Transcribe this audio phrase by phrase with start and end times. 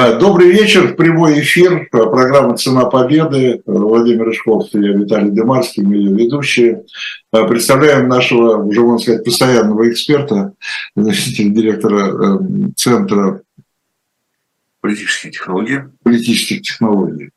[0.00, 3.60] Э, добрый вечер, прямой эфир, программа «Цена победы».
[3.66, 6.84] Владимир Рыжков и я, Виталий Демарский, мы ее ведущие.
[7.34, 10.54] Э, представляем нашего, уже можно сказать, постоянного эксперта,
[10.96, 12.40] заместителя директора
[12.76, 13.42] Центра
[14.80, 15.80] политических технологий.
[16.02, 17.30] Политических технологий.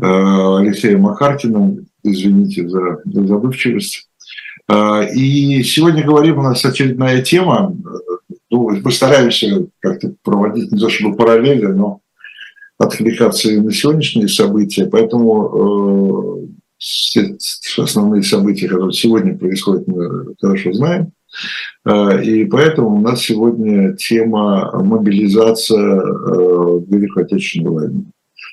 [0.00, 4.08] Алексея Макаркина, извините за, за забывчивость.
[5.14, 7.76] И сегодня говорим, у нас очередная тема,
[8.68, 12.00] ну, постараемся как-то проводить не то чтобы параллели, но
[12.78, 14.86] откликаться и на сегодняшние события.
[14.86, 17.36] Поэтому э, все
[17.78, 21.12] основные события, которые сегодня происходят, мы хорошо знаем.
[21.86, 28.04] Э, и поэтому у нас сегодня тема мобилизация э, Великой Отечественной войны.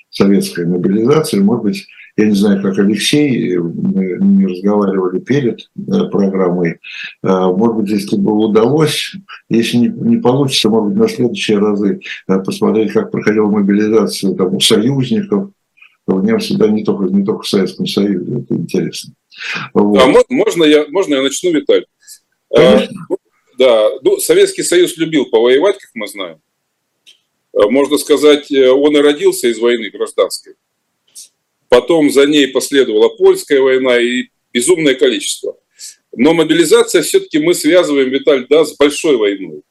[0.10, 1.88] Советская мобилизация, может быть,
[2.18, 6.80] я не знаю, как Алексей, мы не разговаривали перед э, программой.
[7.22, 9.14] Э, может быть, если бы удалось,
[9.50, 14.56] если не, не получится, может быть, на следующие разы э, посмотреть, как проходила мобилизация там,
[14.56, 15.52] у союзников.
[16.08, 19.14] У меня всегда не только, не только в Советском Союзе, это интересно.
[19.76, 20.02] Вот.
[20.02, 21.86] А можно я, можно я начну, Виталий?
[22.58, 22.80] А,
[23.10, 23.18] ну,
[23.60, 26.38] да, ну, Советский Союз любил повоевать, как мы знаем.
[27.54, 30.56] Можно сказать, он и родился из войны гражданской.
[31.70, 35.58] Потом за ней последовала польская война и безумное количество.
[36.16, 39.62] Но мобилизация все-таки мы связываем, Виталь, да, с большой войной.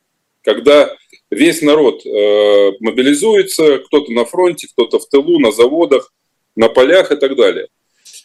[0.43, 0.95] Когда
[1.31, 6.13] весь народ э, мобилизуется, кто-то на фронте, кто-то в тылу, на заводах,
[6.55, 7.69] на полях и так далее.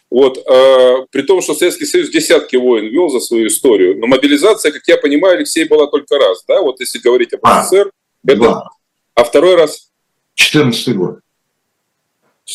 [0.09, 4.71] Вот, э, при том, что Советский Союз десятки войн вел за свою историю, но мобилизация,
[4.71, 8.69] как я понимаю, Алексей, была только раз, да, вот если говорить об СССР, а, это,
[9.15, 9.89] а второй раз?
[10.35, 11.19] 14 год.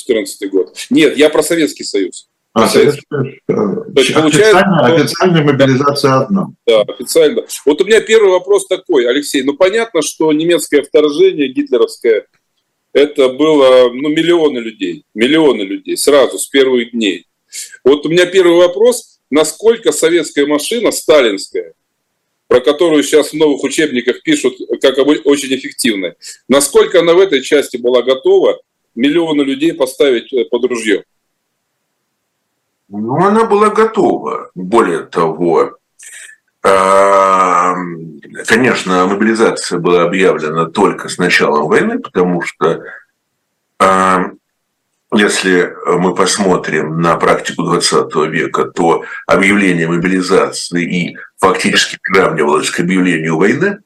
[0.04, 0.76] 2014 год.
[0.90, 2.28] Нет, я про Советский Союз.
[2.52, 3.34] А, Советский Союз.
[3.46, 6.46] То есть, получается, официальная, официальная мобилизация одна.
[6.66, 7.44] Да, официально.
[7.64, 9.42] Вот у меня первый вопрос такой, Алексей.
[9.42, 12.26] Ну, понятно, что немецкое вторжение гитлеровское,
[12.92, 17.26] это было ну, миллионы людей, миллионы людей сразу, с первых дней.
[17.84, 21.74] Вот у меня первый вопрос, насколько советская машина, сталинская,
[22.48, 26.16] про которую сейчас в новых учебниках пишут как очень эффективная,
[26.48, 28.60] насколько она в этой части была готова
[28.96, 31.04] миллионы людей поставить э, под ружье?
[32.88, 34.50] Ну, она была готова.
[34.54, 35.76] Более того,
[38.46, 42.82] конечно, мобилизация была объявлена только с началом войны, потому что
[45.12, 53.36] если мы посмотрим на практику 20 века, то объявление мобилизации и фактически приравнивалось к объявлению
[53.36, 53.78] войны.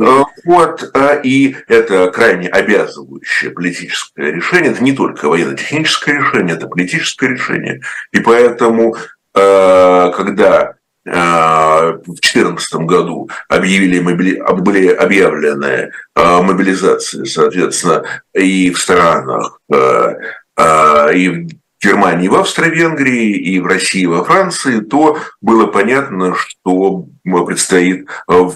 [0.00, 4.72] Э, вот, э, и это крайне обязывающее политическое решение.
[4.72, 7.80] Это не только военно-техническое решение, это политическое решение.
[8.12, 8.96] И поэтому,
[9.34, 10.74] э, когда
[11.06, 21.48] в 2014 году объявили, были объявлены мобилизации, соответственно, и в странах, и в
[21.84, 28.54] Германии, в Австро-Венгрии, и в России, и во Франции, то было понятно, что предстоит в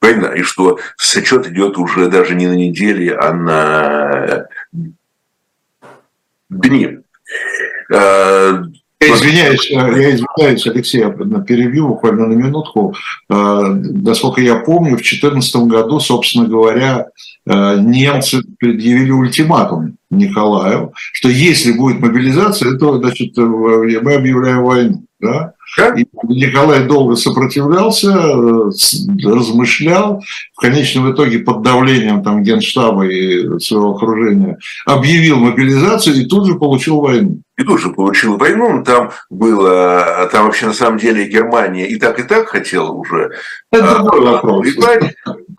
[0.00, 4.46] война, и что сочет идет уже даже не на недели, а на
[6.48, 6.98] дни.
[9.02, 12.94] Я извиняюсь, я извиняюсь, Алексей, я перебью буквально на минутку.
[13.30, 17.06] А, насколько я помню, в 2014 году, собственно говоря,
[17.46, 25.04] немцы предъявили ультиматум Николаю, что если будет мобилизация, то значит, мы объявляем войну.
[25.20, 25.52] Да?
[25.96, 28.70] И Николай долго сопротивлялся, э,
[29.24, 30.22] размышлял,
[30.54, 36.54] в конечном итоге под давлением там, генштаба и своего окружения объявил мобилизацию и тут же
[36.54, 37.40] получил войну.
[37.56, 42.18] И тут же получил войну, там было, там вообще на самом деле Германия и так
[42.18, 43.32] и так хотела уже
[43.70, 44.66] Это другой а, вопрос.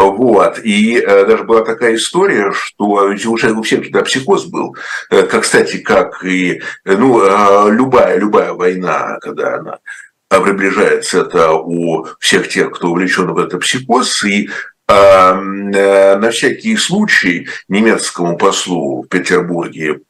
[0.09, 0.59] Вот.
[0.63, 4.75] И э, даже была такая история, что уже у всех туда психоз был,
[5.09, 9.79] э, как, кстати, как и ну, э, любая, любая война, когда она
[10.29, 14.49] приближается, это у всех тех, кто увлечен в это психоз, и
[14.87, 20.01] на всякий случай немецкому послу в Петербурге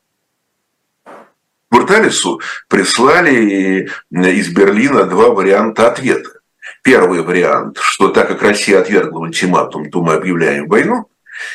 [1.69, 6.40] Бурталису прислали из Берлина два варианта ответа.
[6.83, 11.07] Первый вариант, что так как Россия отвергла ультиматум, то мы объявляем войну.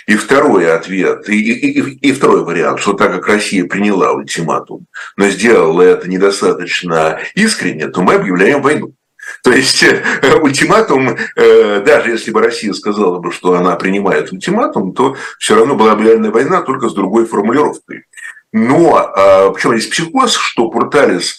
[0.07, 4.87] И второй ответ, и, и, и, и второй вариант, что так как Россия приняла ультиматум,
[5.17, 8.95] но сделала это недостаточно искренне, то мы объявляем войну.
[9.43, 10.03] То есть э,
[10.41, 15.75] ультиматум, э, даже если бы Россия сказала бы, что она принимает ультиматум, то все равно
[15.75, 18.05] была объявлена война только с другой формулировкой.
[18.53, 21.39] Но э, причем есть психоз, что Пурталис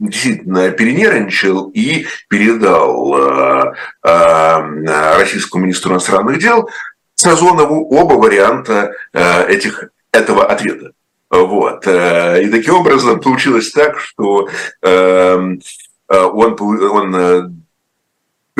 [0.00, 6.68] действительно перенервничал и передал российскому министру иностранных дел
[7.14, 10.92] Сазонову оба варианта этих, этого ответа.
[11.30, 11.86] Вот.
[11.86, 14.48] И таким образом получилось так, что
[14.82, 15.60] он,
[16.08, 17.60] он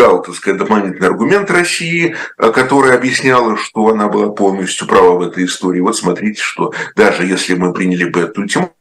[0.01, 5.23] дал, так сказать, дополнительный аргумент России, э, который объяснял, что она была полностью права в
[5.23, 5.81] этой истории.
[5.81, 8.73] Вот смотрите, что даже если мы приняли бы эту тему,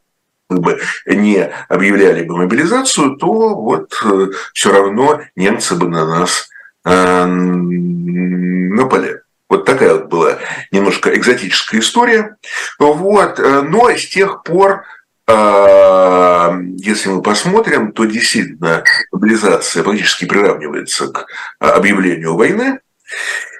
[0.49, 6.49] бы не объявляли бы мобилизацию, то вот э, все равно немцы бы на нас
[6.85, 9.21] э, напали.
[9.47, 10.37] Вот такая вот была
[10.71, 12.35] немножко экзотическая история.
[12.77, 13.39] Вот.
[13.39, 14.83] Но с тех пор
[15.27, 21.27] если мы посмотрим, то действительно мобилизация фактически приравнивается к
[21.59, 22.79] объявлению войны.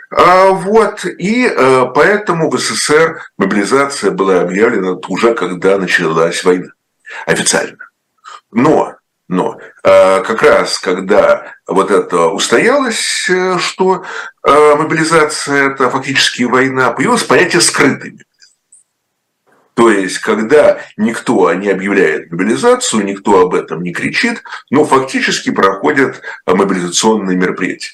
[0.09, 1.47] А, вот, и
[1.93, 6.69] поэтому в СССР мобилизация была объявлена уже когда началась война,
[7.25, 7.77] официально.
[8.51, 8.95] Но,
[9.27, 14.03] но как раз когда вот это устоялось, э, что
[14.43, 18.19] мобилизация– это фактически война, появилось понятие скрытой
[19.79, 26.21] то есть, когда никто не объявляет мобилизацию, никто об этом не кричит, но фактически проходят
[26.45, 27.93] э, мобилизационные мероприятия.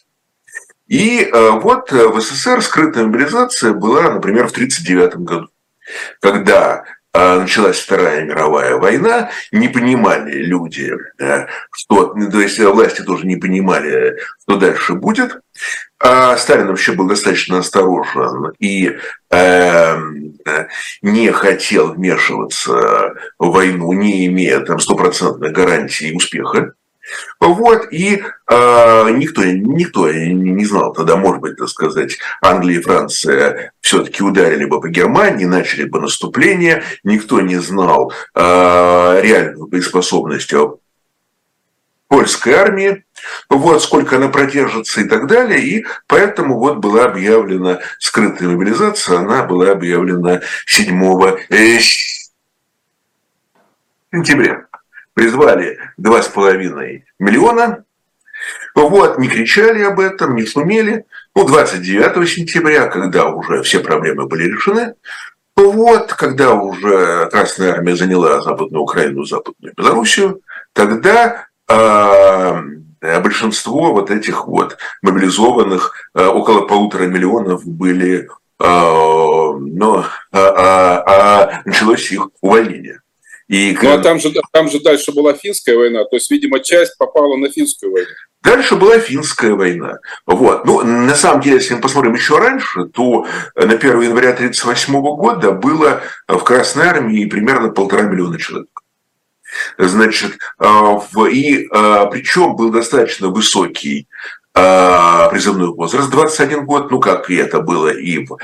[0.88, 5.50] И э, вот э, в СССР скрытая мобилизация была, например, в 1939 году,
[6.22, 6.86] когда
[7.16, 10.92] началась Вторая мировая война, не понимали люди,
[11.72, 15.40] что, то есть власти тоже не понимали, что дальше будет.
[16.00, 18.98] А Сталин вообще был достаточно осторожен и
[19.32, 19.98] э,
[21.02, 26.74] не хотел вмешиваться в войну, не имея там стопроцентной гарантии успеха.
[27.40, 33.72] Вот, и э, никто, никто не знал тогда, может быть, так сказать, Англия и Франция
[33.82, 38.40] все-таки ударили бы по Германии, начали бы наступление, никто не знал э,
[39.22, 40.54] реальную боеспособность
[42.08, 43.04] польской армии,
[43.50, 45.60] вот сколько она продержится и так далее.
[45.60, 51.04] И поэтому вот была объявлена скрытая мобилизация, она была объявлена 7
[51.50, 51.80] э,
[54.12, 54.65] сентября.
[55.16, 57.86] Призвали 2,5 миллиона,
[58.76, 61.06] вот, не кричали об этом, не сумели.
[61.34, 64.96] Ну, 29 сентября, когда уже все проблемы были решены,
[65.56, 70.42] вот, когда уже Красная Армия заняла Западную Украину, Западную Белоруссию,
[70.74, 72.62] тогда а,
[73.02, 78.28] большинство вот этих вот мобилизованных, а, около полутора миллионов были,
[78.60, 83.00] а, но а, а, началось их увольнение.
[83.48, 86.98] И, ну а там же, там же дальше была финская война, то есть, видимо, часть
[86.98, 88.10] попала на финскую войну.
[88.42, 89.98] Дальше была финская война.
[90.28, 90.66] Вот.
[90.66, 93.26] Ну, на самом деле, если мы посмотрим еще раньше, то
[93.56, 98.70] на 1 января 1938 года было в Красной Армии примерно полтора миллиона человек.
[99.78, 101.00] Значит, а,
[101.32, 104.08] и а, причем был достаточно высокий
[104.54, 108.38] а, призывной возраст 21 год, ну как и это было и в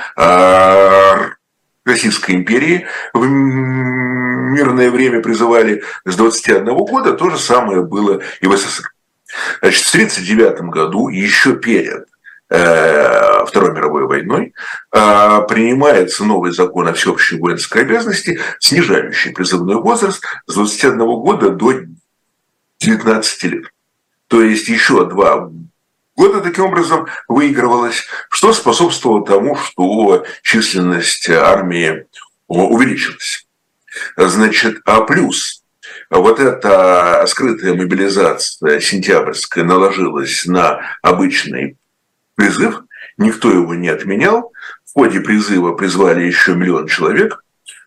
[1.85, 8.55] Российской империи в мирное время призывали с 21 года, то же самое было и в
[8.55, 8.91] СССР.
[9.61, 12.05] Значит, в 1939 году, еще перед
[12.51, 14.53] Э, Второй мировой войной,
[14.91, 21.73] э, принимается новый закон о всеобщей воинской обязанности, снижающий призывной возраст с 21 года до
[22.79, 23.63] 19 лет.
[24.27, 25.49] То есть еще два
[26.21, 32.05] года таким образом выигрывалось, что способствовало тому, что численность армии
[32.47, 33.47] увеличилась.
[34.15, 35.63] Значит, а плюс
[36.11, 41.77] вот эта скрытая мобилизация сентябрьская наложилась на обычный
[42.35, 42.81] призыв,
[43.17, 44.51] никто его не отменял.
[44.85, 47.43] В ходе призыва призвали еще миллион человек.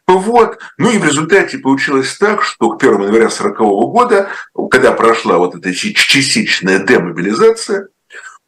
[0.08, 0.58] Вот.
[0.76, 3.58] Ну и в результате получилось так, что к 1 января 1940
[3.92, 4.28] года,
[4.70, 7.88] когда прошла вот эта частичная демобилизация,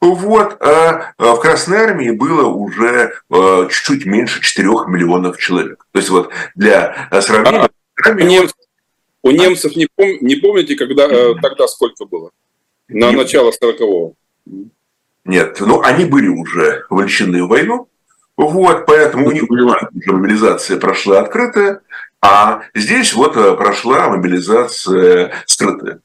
[0.00, 5.86] вот, а, а в Красной Армии было уже а, чуть-чуть меньше 4 миллионов человек.
[5.92, 7.68] То есть вот для сравнения...
[8.04, 8.56] А, у, немцев,
[9.22, 12.30] у немцев не, пом, не помните, когда, э, тогда сколько было?
[12.88, 14.14] На не начало 40-го.
[15.24, 17.88] Нет, ну они были уже вовлечены в войну,
[18.36, 19.64] вот, поэтому у них уже
[20.06, 21.80] мобилизация прошла открытая,
[22.20, 26.00] а здесь вот э, прошла мобилизация скрытая.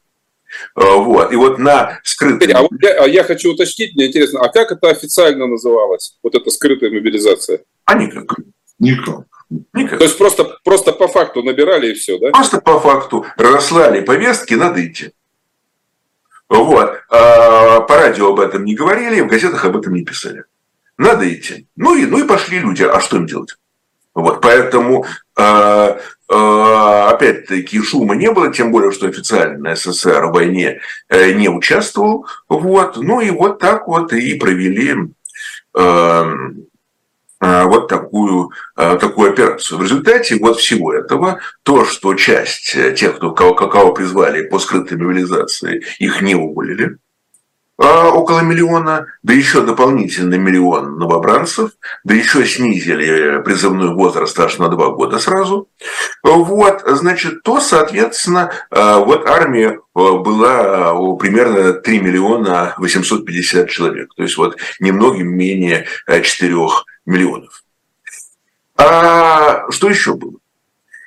[0.75, 1.31] Э, вот.
[1.31, 2.51] И вот на скрытой...
[2.53, 6.36] А вот я, а я хочу уточнить, мне интересно, а как это официально называлось, вот
[6.36, 7.63] эта скрытая мобилизация?
[7.86, 8.36] А никак.
[8.79, 9.25] Никак.
[9.74, 10.00] Никак.
[10.00, 12.31] То есть просто, просто по факту набирали и все, да?
[12.31, 15.12] Просто по факту разослали повестки, надо идти.
[16.50, 17.00] Вот.
[17.10, 20.43] А по радио об этом не говорили, в газетах об этом не писали.
[20.98, 21.67] Надо идти.
[21.75, 22.84] Ну и, ну и пошли люди.
[22.84, 23.55] А что им делать?
[24.13, 24.41] Вот.
[24.41, 25.05] Поэтому,
[25.38, 26.00] э,
[26.31, 32.25] опять-таки, шума не было, тем более, что официально СССР в войне э, не участвовал.
[32.47, 32.95] Вот.
[32.97, 34.95] Ну и вот так вот и провели
[35.73, 39.79] вот такую, такую операцию.
[39.79, 45.00] В результате вот всего этого, то, что часть тех, кто, кого, кого призвали по скрытой
[45.00, 46.97] мобилизации, их не уволили,
[47.81, 51.71] около миллиона, да еще дополнительно миллион новобранцев,
[52.03, 55.67] да еще снизили призывной возраст аж на два года сразу.
[56.23, 64.57] Вот, значит, то, соответственно, вот армия была примерно 3 миллиона 850 человек, то есть вот
[64.79, 66.55] немногим менее 4
[67.05, 67.63] миллионов.
[68.77, 70.38] А что еще было?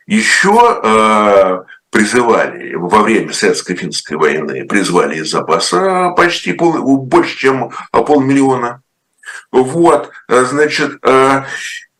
[0.07, 0.51] Еще
[1.95, 8.83] призывали во время советско-финской войны, призвали из запаса почти пол, больше, чем полмиллиона.
[9.53, 11.43] Вот, значит, э,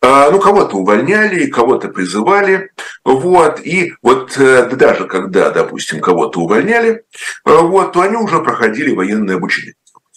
[0.01, 2.71] э, ну, кого-то увольняли, кого-то призывали,
[3.05, 7.05] вот, и вот э, даже когда, допустим, кого-то увольняли,
[7.45, 9.75] вот, то они уже проходили военное обучение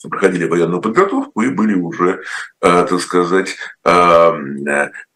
[0.09, 2.23] проходили военную подготовку и были уже,
[2.61, 3.57] так сказать,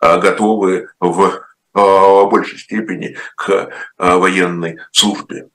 [0.00, 5.48] готовы в Э, в большей степени к э, военной службе.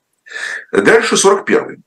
[0.71, 1.83] Дальше 41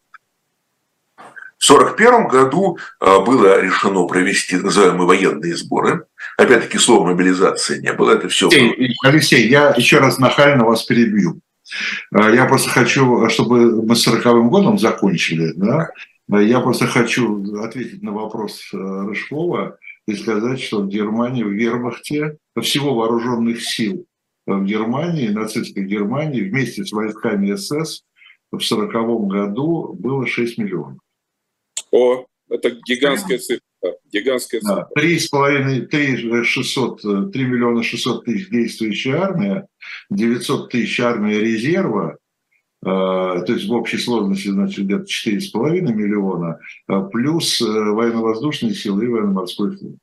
[1.61, 6.07] в 1941 году э, было решено провести так называемые военные сборы.
[6.39, 8.49] Опять-таки, слова мобилизации не было, это все...
[8.49, 11.41] Алексей, Алексей, я еще раз нахально вас перебью.
[12.11, 15.53] Я просто хочу, чтобы мы с 40 годом закончили.
[15.55, 15.91] Да?
[16.29, 22.95] Я просто хочу ответить на вопрос Рыжкова и сказать, что в Германии, в Вермахте, всего
[22.95, 24.07] вооруженных сил
[24.59, 28.03] в Германии, нацистской Германии, вместе с войсками СС
[28.51, 30.99] в 1940 году было 6 миллионов.
[31.93, 33.65] О, это гигантская цифра.
[34.13, 34.89] Гигантская цифра.
[34.95, 39.67] Да, 3,5, 3, 600, 3 миллиона 600 тысяч действующая армия,
[40.11, 42.19] 900 тысяч армия резерва,
[42.83, 49.05] э, то есть в общей сложности, значит, где-то 4,5 миллиона, э, плюс э, военно-воздушные силы
[49.05, 49.97] и военно-морской флот.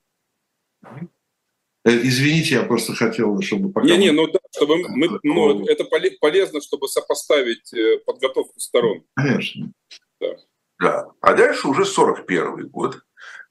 [1.87, 3.87] Э, извините, я просто хотел, чтобы пока...
[3.87, 5.85] Не-не, ну да, чтобы мы, ну, это
[6.19, 9.03] полезно, чтобы сопоставить э, подготовку сторон.
[9.15, 9.71] Конечно.
[10.19, 10.27] Да.
[10.81, 11.07] да.
[11.21, 12.99] А дальше уже 41 год.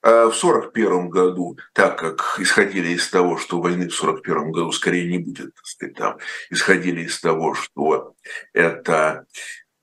[0.03, 5.11] А в 41 году, так как исходили из того, что войны в 41 году скорее
[5.11, 6.19] не будет, так сказать, там,
[6.51, 8.15] исходили из того, что
[8.53, 9.25] это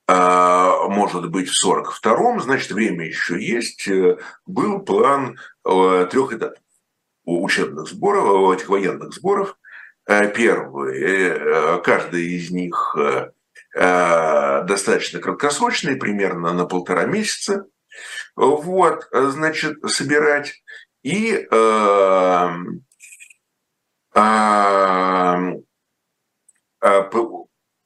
[0.06, 6.63] а, может быть в 42-м, значит, время еще есть, э, был план трех этапов
[7.24, 9.56] учебных сборов, этих военных сборов.
[10.06, 13.30] Э, первый, э, каждый из них э,
[13.74, 17.66] достаточно краткосрочный, примерно на полтора месяца.
[18.36, 20.62] Вот, значит, собирать.
[21.02, 21.46] И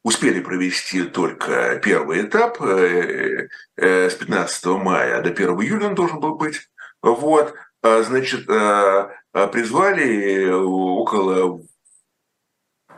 [0.03, 6.71] успели провести только первый этап с 15 мая до 1 июля он должен был быть.
[7.03, 11.65] Вот, значит, а призвали около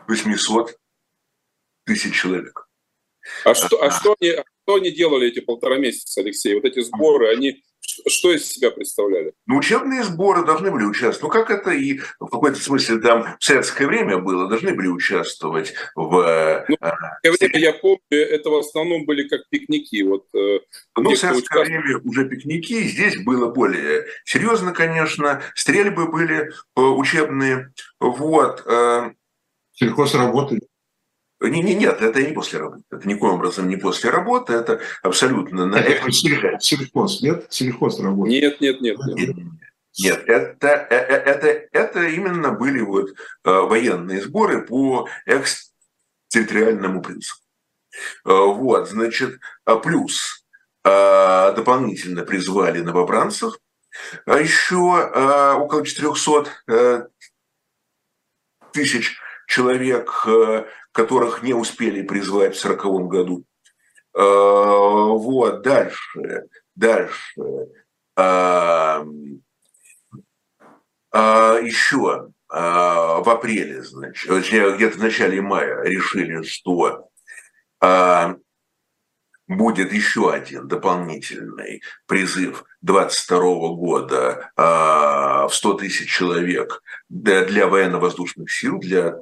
[0.09, 0.77] 800
[1.85, 2.67] тысяч человек.
[3.45, 6.55] А что, а что, они, а что они делали эти полтора месяца, Алексей?
[6.55, 7.63] Вот эти сборы, они
[8.09, 9.33] что из себя представляли?
[9.47, 11.23] Ну, учебные сборы должны были участвовать.
[11.23, 15.75] Ну, как это и в какой-то смысле там в советское время было, должны были участвовать
[15.95, 16.65] в...
[16.69, 20.03] Ну, а, в время, я помню, это в основном были как пикники.
[20.03, 20.61] Вот, э,
[20.97, 22.83] ну, в советское время уже пикники.
[22.83, 25.43] Здесь было более серьезно, конечно.
[25.55, 27.73] Стрельбы были э, учебные.
[27.99, 28.63] Вот.
[28.67, 29.13] Э.
[29.73, 30.59] Сельхозработы
[31.41, 32.83] не, не, нет, это не после работы.
[32.91, 35.67] Это никоим образом не после работы, это абсолютно...
[35.67, 35.77] На...
[35.77, 37.47] Это сельхоз, нет?
[37.49, 38.61] Сельхоз работает.
[38.61, 38.99] Нет, нет, нет.
[39.07, 39.51] Нет, нет
[39.99, 47.41] это, э, э, это, это именно были вот э, военные сборы по экстерриториальному принципу.
[48.25, 50.47] Вот, значит, а плюс
[50.85, 53.59] дополнительно призвали новобранцев,
[54.25, 57.11] а еще около 400
[58.73, 59.19] тысяч
[59.49, 60.25] человек
[60.93, 63.45] которых не успели призвать в 1940 году.
[64.13, 67.41] А, вот, дальше, дальше.
[68.17, 69.05] А,
[71.13, 77.09] а, еще в апреле, значит, где-то в начале мая решили, что
[79.47, 83.39] будет еще один дополнительный призыв 22
[83.77, 89.15] года в 100 тысяч человек для военно-воздушных сил, для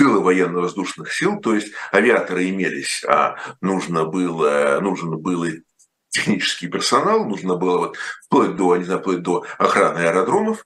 [0.00, 5.48] тылы военно-воздушных сил, то есть авиаторы имелись, а нужно было, нужно было
[6.08, 10.64] технический персонал, нужно было вот вплоть до, не знаю, вплоть до охраны аэродромов,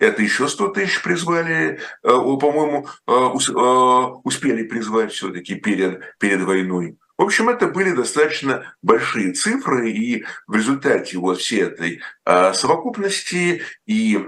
[0.00, 6.98] это еще 100 тысяч призвали, э, по-моему, э, э, успели призвать все-таки перед, перед войной.
[7.16, 13.62] В общем, это были достаточно большие цифры, и в результате вот всей этой э, совокупности
[13.86, 14.18] и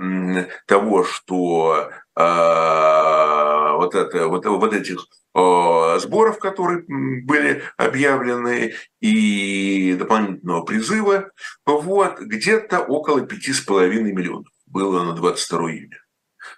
[0.67, 11.31] того, что э, вот, это, вот, вот этих сборов, которые были объявлены, и дополнительного призыва,
[11.67, 16.06] вот, где-то около 5,5 миллионов было на 22 июня.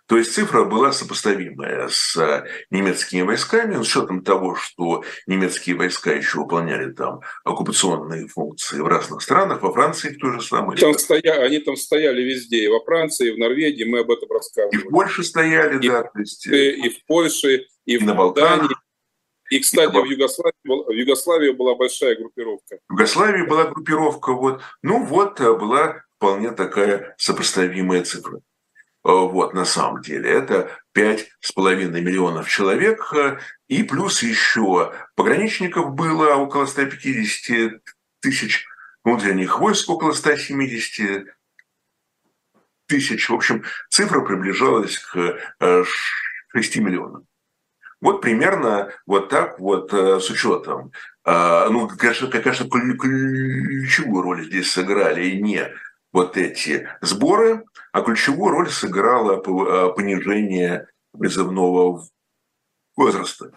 [0.07, 6.39] То есть цифра была сопоставимая с немецкими войсками, с учетом того, что немецкие войска еще
[6.39, 10.77] выполняли там оккупационные функции в разных странах, во Франции в той же самой.
[10.77, 11.43] Там стоя...
[11.43, 14.77] Они там стояли везде, и во Франции, и в Норвегии, мы об этом рассказывали.
[14.77, 16.03] И в Польше стояли, и, да.
[16.03, 16.47] То есть...
[16.47, 18.75] Э, и в Польше, и в на Молдавии.
[19.51, 22.79] И, кстати, и в, Югославии, в Югославии была большая группировка.
[22.89, 24.61] В Югославии была группировка, вот.
[24.83, 28.41] Ну вот, э, была вполне такая сопоставимая цифра.
[29.09, 30.31] Э, вот, на самом деле.
[30.31, 37.81] Это 5,5 миллионов человек, э, и плюс еще пограничников было около 150
[38.21, 38.67] тысяч,
[39.03, 41.27] внутренних войск около 170
[42.87, 43.31] тысяч.
[43.31, 45.39] В общем, цифра приближалась к
[46.53, 47.27] 6 э, миллионам.
[48.03, 50.93] Вот примерно вот так вот с учетом.
[51.25, 55.69] Ну, конечно, конечно, ключевую роль здесь сыграли не
[56.13, 60.89] вот эти сборы, а ключевую роль сыграло э, понижение
[61.19, 62.05] призывного
[62.97, 63.53] возраста.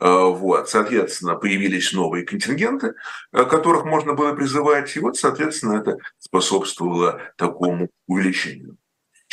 [0.00, 2.94] Э, вот, соответственно, появились новые контингенты,
[3.32, 8.76] э, которых можно было призывать, и вот, соответственно, это способствовало такому увеличению.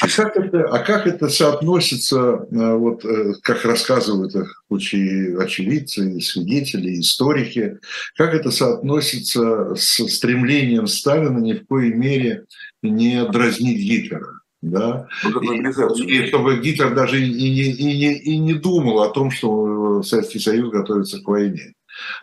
[0.01, 4.33] А как это, а как это соотносится, э, вот, э, как рассказывают
[4.67, 7.77] случаи очевидцы, свидетели, историки,
[8.15, 12.45] как это соотносится с стремлением Сталина ни в коей мере
[12.81, 14.41] не дразнить Гитлера?
[14.63, 15.07] Да?
[15.23, 20.01] И, и чтобы Гитлер даже и не, и, не, и не думал о том, что
[20.01, 21.73] Советский Союз готовится к войне.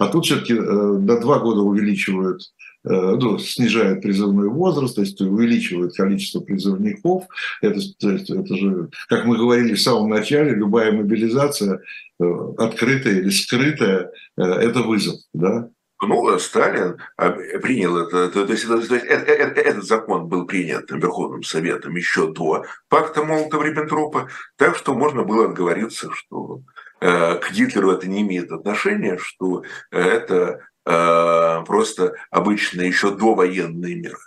[0.00, 5.20] А тут все-таки э, до два года увеличивают Э, ну, снижает призывной возраст, то есть
[5.20, 7.24] увеличивает количество призывников.
[7.60, 11.82] Это, то есть, это же, как мы говорили в самом начале, любая мобилизация,
[12.18, 12.24] э,
[12.58, 15.16] открытая или скрытая, э, это вызов.
[15.34, 15.68] Да?
[16.02, 16.96] Ну, Сталин
[17.60, 23.20] принял это, то есть, то есть этот закон был принят Верховным Советом еще до пакта
[23.20, 26.62] Молотова-Риббентропа, так что можно было отговориться, что
[27.00, 30.58] к Гитлеру это не имеет отношения, что это Э,
[31.66, 34.18] просто обычно еще довоенный мир.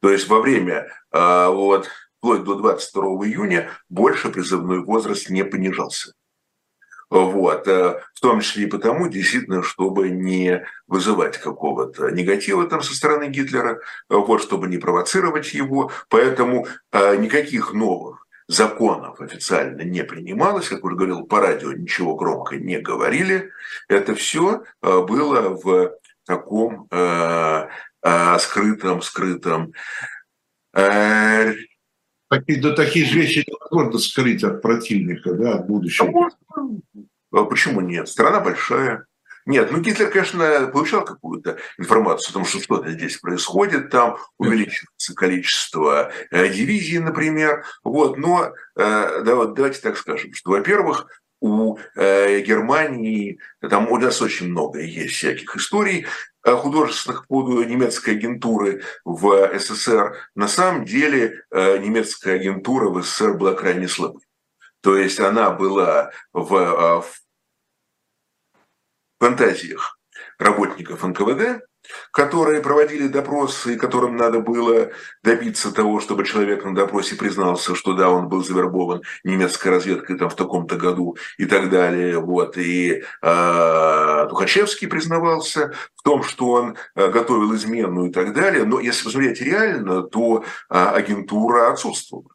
[0.00, 6.12] То есть во время, э, вот, вплоть до 22 июня, больше призывной возраст не понижался.
[7.10, 7.66] Вот.
[7.66, 13.28] Э, в том числе и потому, действительно, чтобы не вызывать какого-то негатива там со стороны
[13.28, 15.90] Гитлера, вот, чтобы не провоцировать его.
[16.08, 22.78] Поэтому никаких новых законов официально не принималось, как уже говорил, по радио ничего громко не
[22.78, 23.50] говорили.
[23.88, 27.68] Это все э, было в таком э,
[28.02, 29.72] э, скрытом, скрытом.
[30.74, 31.52] Э,
[32.30, 36.30] Такие, да такие же вещи невозможно скрыть от противника, да, от будущего.
[37.32, 38.08] А почему нет?
[38.08, 39.06] Страна большая.
[39.48, 45.14] Нет, ну Гитлер, конечно, получал какую-то информацию о том, что что-то здесь происходит, там увеличивается
[45.14, 47.64] количество э, дивизий, например.
[47.82, 51.06] Вот, но э, да, вот, давайте так скажем, что, во-первых,
[51.40, 56.04] у э, Германии, там у нас очень много есть всяких историй
[56.44, 60.14] художественных под немецкой агентуры в СССР.
[60.34, 64.22] На самом деле немецкая агентура в СССР была крайне слабой.
[64.82, 67.04] То есть она была в, в
[69.18, 69.98] фантазиях
[70.38, 71.62] работников НКВД,
[72.12, 74.90] которые проводили допросы, которым надо было
[75.22, 80.28] добиться того, чтобы человек на допросе признался, что да, он был завербован немецкой разведкой там
[80.28, 82.18] в таком-то году и так далее.
[82.18, 82.56] Вот.
[82.56, 88.64] И э, Тухачевский признавался в том, что он э, готовил измену и так далее.
[88.64, 92.28] Но если посмотреть реально, то э, агентура отсутствовала.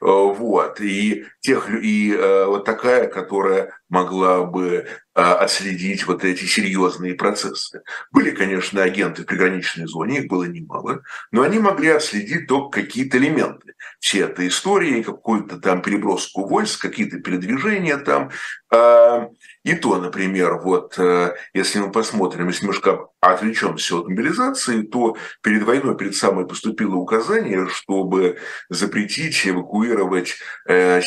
[0.00, 0.80] Вот.
[0.80, 7.82] И, тех, и э, вот такая, которая могла бы а, отследить вот эти серьезные процессы.
[8.12, 13.18] Были, конечно, агенты в приграничной зоне, их было немало, но они могли отследить только какие-то
[13.18, 13.74] элементы.
[13.98, 18.30] Все это истории, какую-то там переброску войск, какие-то передвижения там.
[18.72, 19.28] А,
[19.64, 25.64] и то, например, вот э, если мы посмотрим, если немножко отвлечемся от мобилизации, то перед
[25.64, 30.36] войной, перед самой поступило указание, чтобы запретить эвакуировать
[30.68, 31.00] э,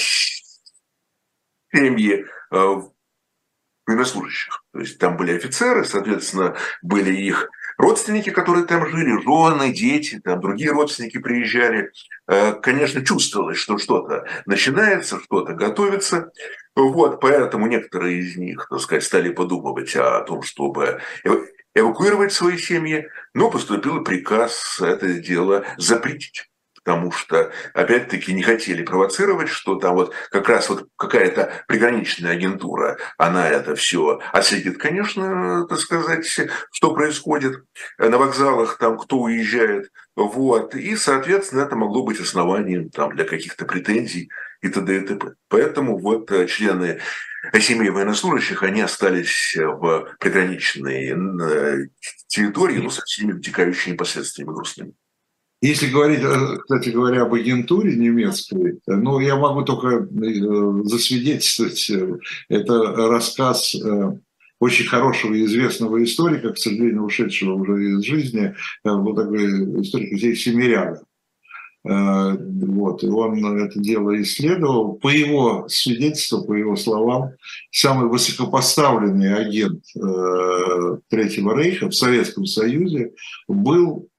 [1.74, 2.76] семьи э,
[3.88, 4.64] военнослужащих.
[4.74, 10.40] То есть там были офицеры, соответственно, были их родственники, которые там жили, жены, дети, там
[10.40, 11.92] другие родственники приезжали.
[12.28, 16.32] Э, конечно, чувствовалось, что что-то начинается, что-то готовится.
[16.76, 21.02] Вот, поэтому некоторые из них, так сказать, стали подумывать о том, чтобы
[21.74, 26.51] эвакуировать свои семьи, но поступил приказ это дело запретить
[26.84, 32.98] потому что, опять-таки, не хотели провоцировать, что там вот как раз вот какая-то приграничная агентура,
[33.18, 36.26] она это все отследит, конечно, так сказать,
[36.72, 37.64] что происходит
[37.98, 43.66] на вокзалах, там кто уезжает, вот, и, соответственно, это могло быть основанием там для каких-то
[43.66, 44.30] претензий
[44.62, 44.98] и т.д.
[44.98, 45.34] и т.п.
[45.48, 47.00] Поэтому вот э, члены
[47.60, 51.88] семей военнослужащих, они остались в приграничной э,
[52.28, 54.94] территории, ну, со всеми вытекающими последствиями грустными.
[55.62, 60.08] Если говорить, э, кстати говоря, об агентуре немецкой, ну, я могу только
[60.84, 61.92] засвидетельствовать,
[62.50, 63.76] это рассказ
[64.60, 70.44] очень хорошего и известного историка, к сожалению, ушедшего уже из жизни, был такой историк здесь
[70.44, 71.02] Семиряга.
[71.84, 74.96] Э, вот, и он это дело исследовал.
[74.96, 77.32] По его свидетельству, по его словам,
[77.72, 83.14] самый высокопоставленный агент э, Третьего Рейха в Советском Союзе
[83.48, 84.10] был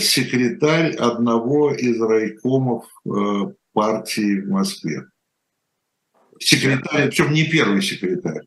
[0.00, 5.06] секретарь одного из райкомов э, партии в Москве.
[6.38, 8.42] Секретарь, причем не первый секретарь.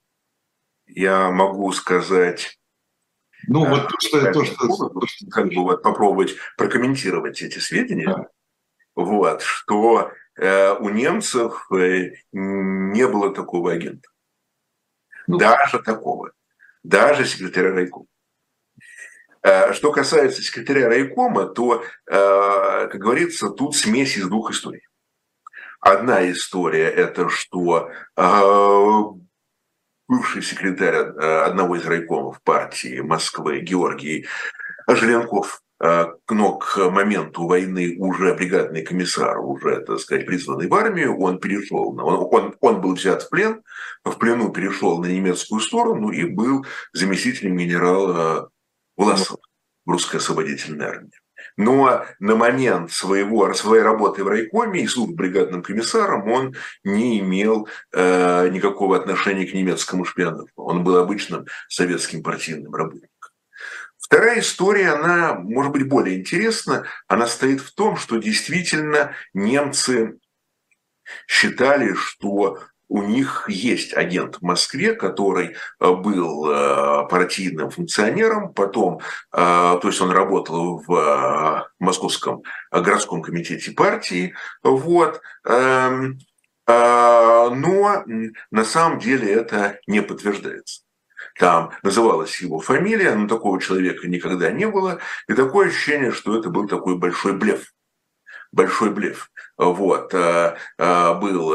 [0.86, 2.60] Я могу сказать
[3.48, 8.08] ну, вот то, что, то, что, как бы вот попробовать прокомментировать эти сведения.
[8.08, 8.28] Да
[9.04, 14.10] вот, что э, у немцев э, не было такого агента.
[15.28, 16.32] Ну, даже такого.
[16.84, 18.08] Даже секретаря райкома.
[19.42, 24.82] Э, что касается секретаря райкома, то, э, как говорится, тут смесь из двух историй.
[25.80, 29.04] Одна история– это что э,
[30.10, 34.28] бывший секретарь одного из райкомов партии Москвы Георгий
[34.88, 41.40] Желенков но к моменту войны уже бригадный комиссар, уже, так сказать, призванный в армию, он
[41.40, 43.62] перешел, он, он, он был взят в плен,
[44.04, 48.50] в плену перешел на немецкую сторону и был заместителем генерала
[49.00, 49.40] Власова
[49.86, 51.12] в русской освободительной армии.
[51.56, 57.70] Но на момент своего, своей работы в райкоме и службы бригадным комиссаром он не имел
[57.94, 60.50] э, никакого отношения к немецкому шпионажу.
[60.58, 63.10] Он был обычным советским партийным работником.
[63.98, 66.84] Вторая история, она может быть более интересна.
[67.08, 70.20] Она стоит в том, что действительно немцы
[71.26, 72.60] считали, что
[72.90, 79.00] у них есть агент в Москве, который э, был э, партийным функционером, потом,
[79.32, 86.20] э, то есть он работал в Московском городском комитете партии, вот, эм,
[86.68, 88.04] но
[88.52, 90.82] на самом деле это не подтверждается
[91.40, 96.50] там называлась его фамилия, но такого человека никогда не было, и такое ощущение, что это
[96.50, 97.74] был такой большой блеф.
[98.52, 99.32] Большой блеф.
[99.58, 100.14] Вот.
[100.14, 101.54] Был,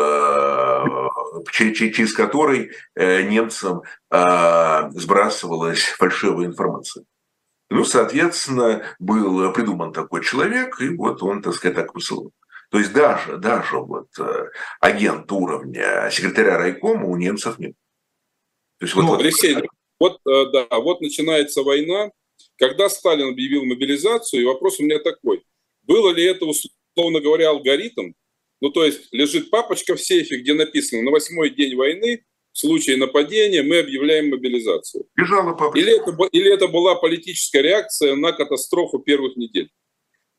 [1.53, 7.05] через который немцам сбрасывалась фальшивая информация.
[7.71, 12.31] Ну, соответственно, был придуман такой человек, и вот он, так сказать, так посылал.
[12.71, 14.09] То есть даже, даже вот
[14.81, 17.75] агент уровня секретаря райкома у немцев нет.
[18.79, 19.57] То есть, ну, вот, Алексей,
[20.01, 22.11] вот, э, да, вот начинается война.
[22.59, 25.45] Когда Сталин объявил мобилизацию, и вопрос у меня такой.
[25.83, 28.13] Было ли это, условно говоря, алгоритм?
[28.61, 32.97] Ну, то есть лежит папочка в сейфе, где написано на восьмой день войны в случае
[32.99, 35.07] нападения мы объявляем мобилизацию.
[35.17, 35.79] Лежала папочка.
[35.81, 39.71] Или это, или это была политическая реакция на катастрофу первых недель?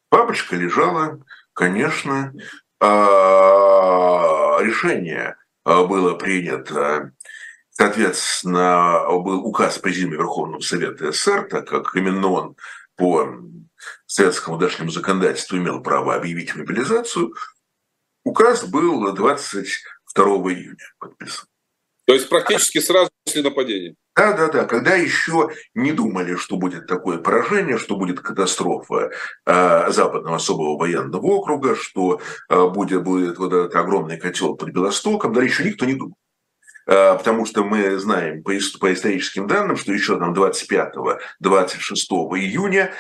[0.10, 1.24] Папочка лежала,
[1.54, 2.34] конечно.
[2.80, 7.12] А, решение а, было принято
[7.78, 12.56] Соответственно, был указ Президиума Верховного Совета СССР, так как именно он
[12.96, 13.28] по
[14.06, 17.34] советскому дальнему законодательству имел право объявить мобилизацию.
[18.26, 21.46] Указ был 22 июня подписан.
[22.06, 23.96] То есть практически сразу после нападения.
[24.16, 24.66] Да, да, да.
[24.66, 29.12] Когда еще не думали, что будет такое поражение, что будет катастрофа
[29.46, 35.34] э, Западного особого военного округа, что э, будет, будет вот этот огромный котел под Белостоком,
[35.34, 36.16] да, еще никто не думал.
[36.88, 40.92] Э, потому что мы знаем по, по историческим данным, что еще там 25-26
[42.38, 42.94] июня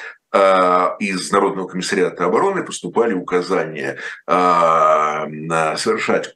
[1.00, 6.36] из Народного комиссариата обороны поступали указания э, совершать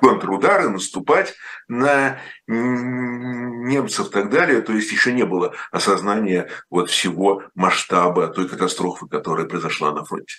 [0.00, 1.34] контрудары, наступать
[1.68, 4.60] на немцев и так далее.
[4.60, 10.36] То есть еще не было осознания вот всего масштаба той катастрофы, которая произошла на фронте.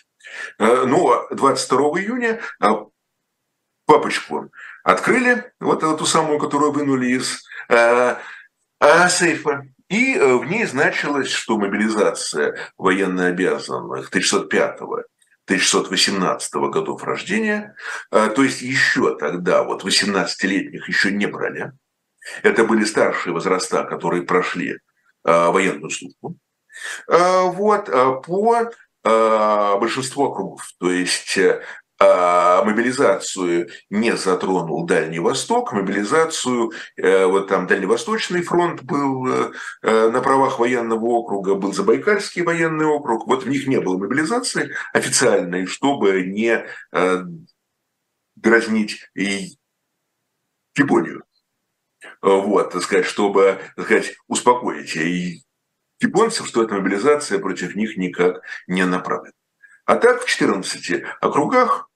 [0.60, 2.39] Но 22 июня
[3.86, 4.51] папочку
[4.84, 8.15] открыли, вот эту самую, которую вынули из э,
[8.80, 9.10] э,
[9.89, 15.03] и э, в ней значилось, что мобилизация военнообязанных 305-го
[15.45, 17.75] 1618 годов рождения,
[18.09, 21.71] то есть еще тогда вот 18-летних еще не брали.
[22.41, 24.79] Это были старшие возраста, которые прошли
[25.23, 26.39] военную службу.
[27.07, 27.85] Вот,
[28.25, 28.71] по
[29.03, 30.67] большинству округов.
[30.79, 31.37] То есть
[32.65, 40.21] мобилизацию не затронул Дальний Восток, мобилизацию, э, вот там Дальневосточный фронт был э, э, на
[40.21, 46.23] правах военного округа, был Забайкальский военный округ, вот в них не было мобилизации официальной, чтобы
[46.23, 46.65] не
[48.36, 49.10] дразнить
[50.77, 51.23] Японию.
[52.21, 55.41] Вот, так сказать, чтобы, так сказать, успокоить и
[55.99, 59.31] японцев, что эта мобилизация против них никак не направлена.
[59.85, 61.89] А так в 14 округах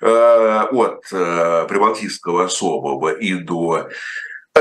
[0.00, 3.90] э, от э, Прибалтийского особого и до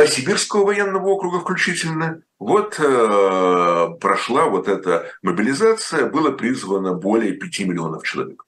[0.07, 8.03] Сибирского военного округа включительно, вот э, прошла вот эта мобилизация, было призвано более 5 миллионов
[8.03, 8.45] человек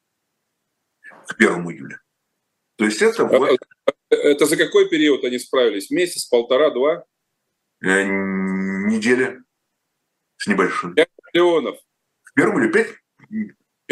[1.28, 2.02] к 1 июля.
[2.78, 3.58] То есть это вот...
[4.10, 5.92] Это за какой период они справились?
[5.92, 7.04] Месяц, полтора, два?
[7.82, 9.44] Неделя
[10.38, 10.96] с небольшим.
[10.96, 11.78] 5 миллионов.
[12.24, 12.88] В первом или 5?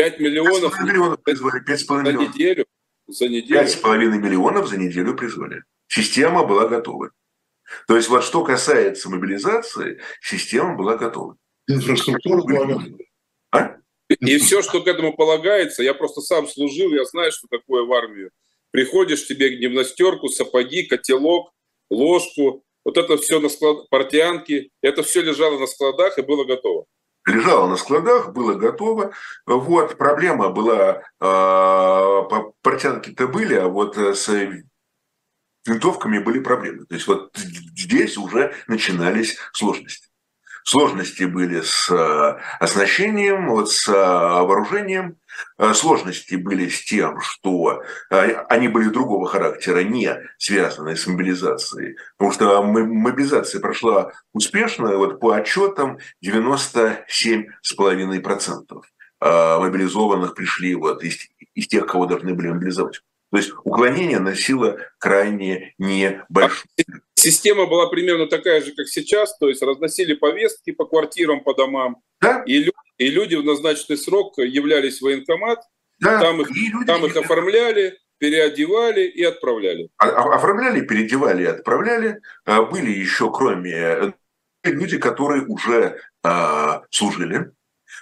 [0.02, 2.36] 5 миллионов, 5 миллионов призвали, 5 за миллионов.
[2.36, 2.66] неделю.
[3.08, 3.62] За неделю.
[3.62, 5.64] 5,5 миллионов за неделю призвали.
[5.88, 7.12] Система была готова.
[7.88, 11.38] То есть вот что касается мобилизации, система была готова.
[11.68, 12.98] Инфраструктура была готова.
[13.52, 13.76] А?
[14.10, 17.94] И все, что к этому полагается, я просто сам служил, я знаю, что такое в
[17.94, 18.32] армию.
[18.72, 21.52] Приходишь, тебе гимнастерку, сапоги, котелок,
[21.92, 26.88] ложку, вот это все на склад, портянки, это все лежало на складах и было готово
[27.26, 29.12] лежало на складах, было готово.
[29.46, 34.30] Вот, проблема была, э, портянки-то были, а вот с
[35.66, 36.86] винтовками были проблемы.
[36.86, 40.11] То есть вот здесь уже начинались сложности.
[40.64, 45.18] Сложности были с э, оснащением, вот с э, вооружением.
[45.58, 51.98] Э, сложности были с тем, что они были другого характера, не связанные с мобилизацией.
[52.18, 58.82] Потому что мобилизация прошла успешно, вот по отчетам 97,5%
[59.22, 61.18] мобилизованных пришли вот из,
[61.54, 63.02] из тех, кого должны были мобилизовать.
[63.32, 66.66] То есть уклонение носило крайне небольшое.
[67.16, 72.02] Система была примерно такая же, как сейчас, то есть разносили повестки по квартирам, по домам,
[72.20, 72.44] да?
[72.46, 75.60] и, люди, и люди в назначенный срок являлись в военкомат,
[76.00, 76.20] да.
[76.20, 76.50] там, их,
[76.88, 79.90] там их оформляли, переодевали и отправляли.
[79.98, 82.22] А, а, оформляли, переодевали и отправляли.
[82.46, 84.12] А, были еще, кроме э,
[84.64, 86.02] люди, которые уже
[86.92, 87.52] служили,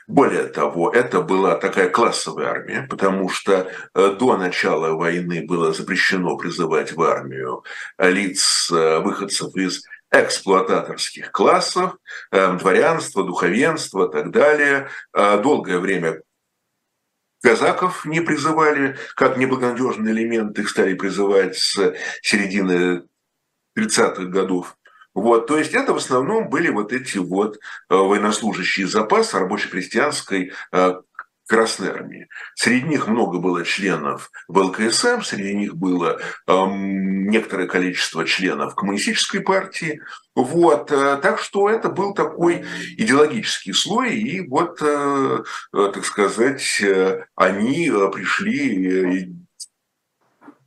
[0.07, 6.35] более того, это была такая классовая армия, потому что э, до начала войны было запрещено
[6.35, 7.63] призывать в армию
[7.99, 11.97] лиц, э, выходцев из эксплуататорских классов,
[12.31, 14.89] э, дворянства, духовенства и так далее.
[15.13, 16.21] Долгое время
[17.43, 23.03] казаков не призывали как неблагонадежный элемент, их стали призывать с середины
[23.77, 24.75] 30-х годов.
[25.19, 27.57] Вот, то есть это в основном были вот эти вот
[27.89, 30.93] э, военнослужащие запаса рабоче-крестьянской э,
[31.49, 32.27] Красной Армии.
[32.53, 39.99] Среди них много было членов ВЛКСМ, среди них было эм, некоторое количество членов коммунистической партии.
[40.35, 42.65] Вот, э, так что это был такой
[42.97, 49.33] идеологический слой, и вот, э, э, так сказать, э, они пришли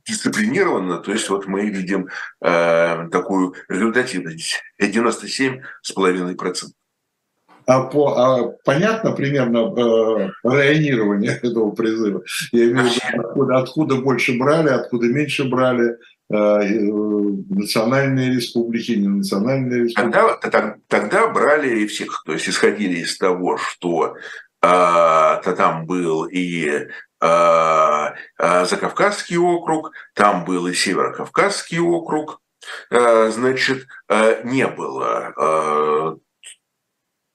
[0.07, 2.09] дисциплинированно, то есть вот мы видим
[2.41, 6.71] э, такую результативность 97,5%.
[7.65, 12.23] А, по, а понятно примерно э, районирование этого призыва?
[12.51, 15.97] Я имею в виду, откуда, откуда больше брали, откуда меньше брали,
[16.29, 16.91] э, э
[17.49, 20.13] национальные республики, не национальные республики?
[20.13, 24.15] Тогда, тогда, тогда брали всех, то есть исходили из того, что
[24.61, 26.87] э, там был и
[28.65, 32.41] Закавказский округ, там был и Северокавказский округ,
[32.89, 33.87] э, значит,
[34.43, 36.19] не было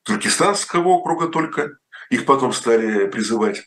[0.04, 1.78] Туркестанского округа только,
[2.10, 3.64] их потом стали призывать.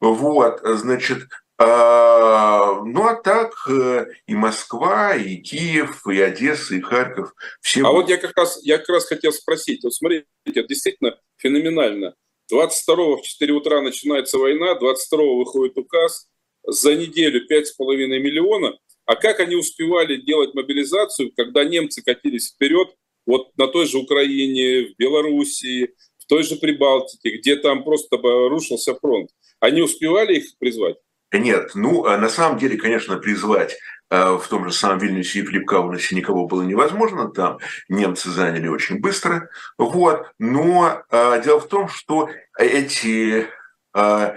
[0.00, 1.28] Вот, значит,
[1.58, 7.34] ну а так и Москва, и Киев, и Одесса, и Харьков.
[7.60, 11.18] Все а вот я как раз, я как раз хотел спросить, вот смотрите, это действительно
[11.36, 12.14] феноменально.
[12.50, 16.28] 22 в 4 утра начинается война, 22 выходит указ,
[16.66, 18.78] за неделю 5,5 миллиона.
[19.06, 22.88] А как они успевали делать мобилизацию, когда немцы катились вперед,
[23.26, 28.94] вот на той же Украине, в Белоруссии, в той же Прибалтике, где там просто рушился
[28.94, 29.30] фронт?
[29.60, 30.96] Они успевали их призвать?
[31.32, 33.76] Нет, ну, а на самом деле, конечно, призвать
[34.10, 35.70] в том же самом Вильнюсе и Филипп
[36.12, 42.30] никого было невозможно, там немцы заняли очень быстро, вот, но а, дело в том, что
[42.58, 43.48] эти
[43.92, 44.34] а,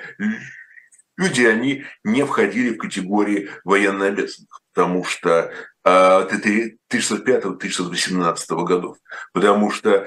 [1.16, 5.54] люди, они не входили в категории военнообязанных, потому что
[5.84, 8.98] 1905-1918 годов,
[9.34, 10.06] потому что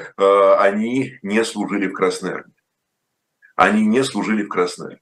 [0.60, 2.54] они не служили в Красной Армии.
[3.56, 5.00] Они не служили в Красной Армии.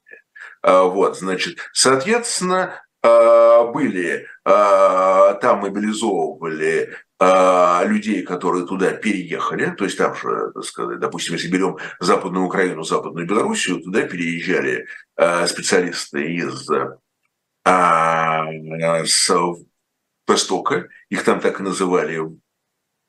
[0.63, 6.95] Вот, значит, соответственно, были, там мобилизовывали
[7.85, 10.51] людей, которые туда переехали, то есть там же,
[10.97, 14.87] допустим, если берем Западную Украину, Западную Белоруссию, туда переезжали
[15.45, 16.69] специалисты из
[17.65, 19.31] с
[20.25, 22.21] Востока, их там так и называли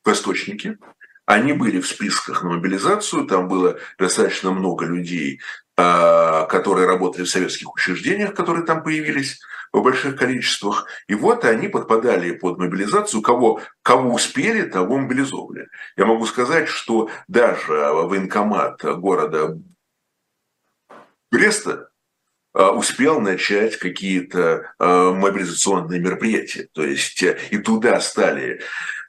[0.03, 0.77] восточники,
[1.25, 5.39] они были в списках на мобилизацию, там было достаточно много людей,
[5.75, 9.41] которые работали в советских учреждениях, которые там появились
[9.73, 10.87] в больших количествах.
[11.07, 13.21] И вот они подпадали под мобилизацию.
[13.21, 15.67] Кого, кого успели, того мобилизовали.
[15.97, 19.59] Я могу сказать, что даже военкомат города
[21.29, 21.89] Бреста
[22.55, 26.69] Э, успел начать какие-то э, мобилизационные мероприятия.
[26.71, 28.61] То есть э, и туда стали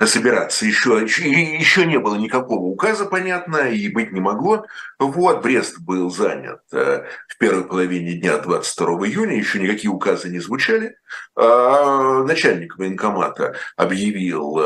[0.04, 0.66] собираться.
[0.66, 4.66] Еще, еще не было никакого указа, понятно, и быть не могло.
[4.98, 10.96] Вот, Брест был занят в первой половине дня 22 июня, еще никакие указы не звучали.
[11.36, 14.56] А начальник военкомата объявил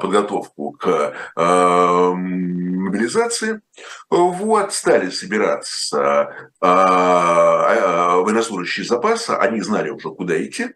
[0.00, 1.14] подготовку к
[2.80, 3.60] мобилизации.
[4.08, 10.70] Вот, стали собираться военнослужащие запаса, они знали уже, куда идти.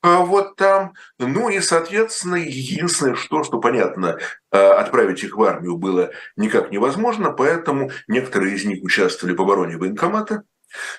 [0.00, 4.18] А вот там, ну и, соответственно, единственное, что, что понятно,
[4.50, 9.76] а, отправить их в армию было никак невозможно, поэтому некоторые из них участвовали в обороне
[9.76, 10.44] военкомата,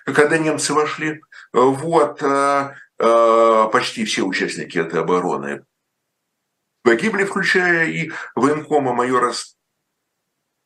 [0.04, 1.22] когда немцы вошли.
[1.54, 2.76] Вот, а,
[3.72, 5.64] почти все участники этой обороны
[6.84, 9.34] погибли, включая и военкома майора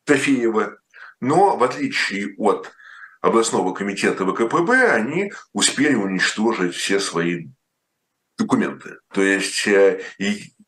[0.06, 0.78] Тафеева.
[1.22, 2.72] Но в отличие от
[3.22, 7.48] областного комитета ВКПБ, они успели уничтожить все свои
[8.44, 8.98] документы.
[9.14, 10.02] То есть, э,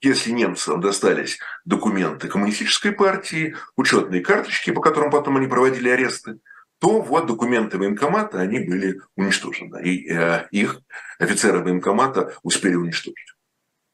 [0.01, 6.39] если немцам достались документы коммунистической партии, учетные карточки, по которым потом они проводили аресты,
[6.79, 9.81] то вот документы военкомата, они были уничтожены.
[9.83, 10.81] И э, их
[11.19, 13.33] офицеры военкомата успели уничтожить.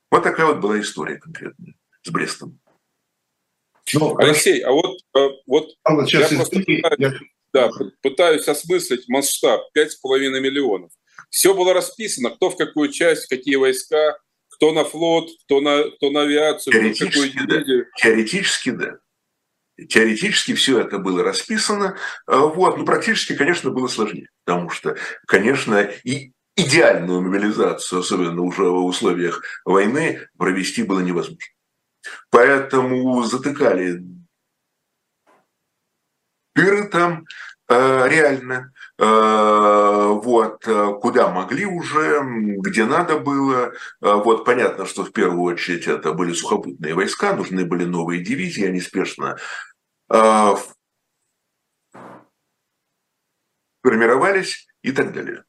[0.10, 2.60] Вот такая вот была история конкретная с Брестом.
[3.94, 6.62] Ну, Алексей, а вот, э, вот Алла, я, просто
[6.98, 7.13] я,
[7.54, 7.70] да,
[8.02, 10.91] пытаюсь осмыслить масштаб 5,5 миллионов.
[11.32, 16.12] Все было расписано, кто в какую часть, какие войска, кто на флот, кто на, кто
[16.12, 17.63] на авиацию, Теоретически, кто да.
[17.98, 18.98] Теоретически, да.
[19.88, 21.98] Теоретически все это было расписано.
[22.28, 22.78] А, вот.
[22.78, 24.28] Но практически, конечно, было сложнее.
[24.44, 31.39] Потому что, конечно, и идеальную мобилизацию, особенно уже в условиях войны, провести было невозможно.
[32.30, 34.04] Поэтому затыкали
[36.56, 37.26] дыры там
[37.70, 43.74] э, реально, вот, э, куда могли уже, где надо было.
[44.00, 48.80] Вот понятно, что в первую очередь это были сухопутные войска, нужны были новые дивизии, они
[48.80, 49.38] спешно
[53.84, 55.44] формировались и так далее.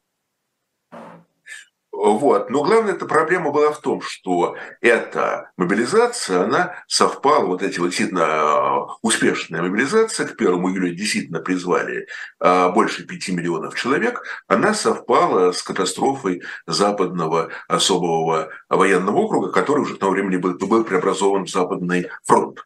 [2.03, 2.49] Вот.
[2.49, 7.87] Но главная эта проблема была в том, что эта мобилизация, она совпала, вот эти вот
[7.87, 12.07] действительно а, успешная мобилизация, к 1 июля действительно призвали
[12.41, 19.95] а, больше 5 миллионов человек, она совпала с катастрофой Западного особого военного округа, который уже
[19.95, 22.65] к тому времени был, был преобразован в Западный фронт.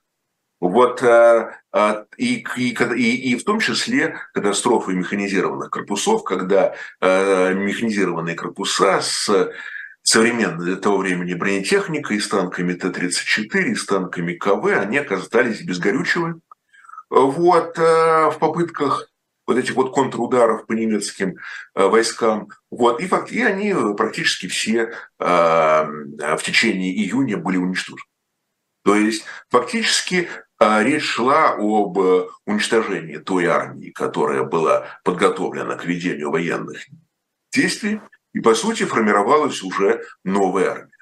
[0.60, 7.54] Вот, э, э, и, и, и, и в том числе катастрофы механизированных корпусов, когда э,
[7.54, 9.52] механизированные корпуса с
[10.02, 16.40] современной для того времени бронетехникой, с танками Т-34, с танками КВ, они оказались без горючего.
[17.10, 19.10] Вот, в попытках
[19.46, 21.36] вот этих вот контрударов по немецким
[21.74, 22.50] войскам.
[22.72, 28.02] Вот, и, факт, и они практически все в течение июня были уничтожены.
[28.84, 35.86] То есть фактически а речь шла об э, уничтожении той армии, которая была подготовлена к
[35.86, 36.86] ведению военных
[37.54, 38.02] действий,
[38.34, 40.97] и, по сути, формировалась уже новая армия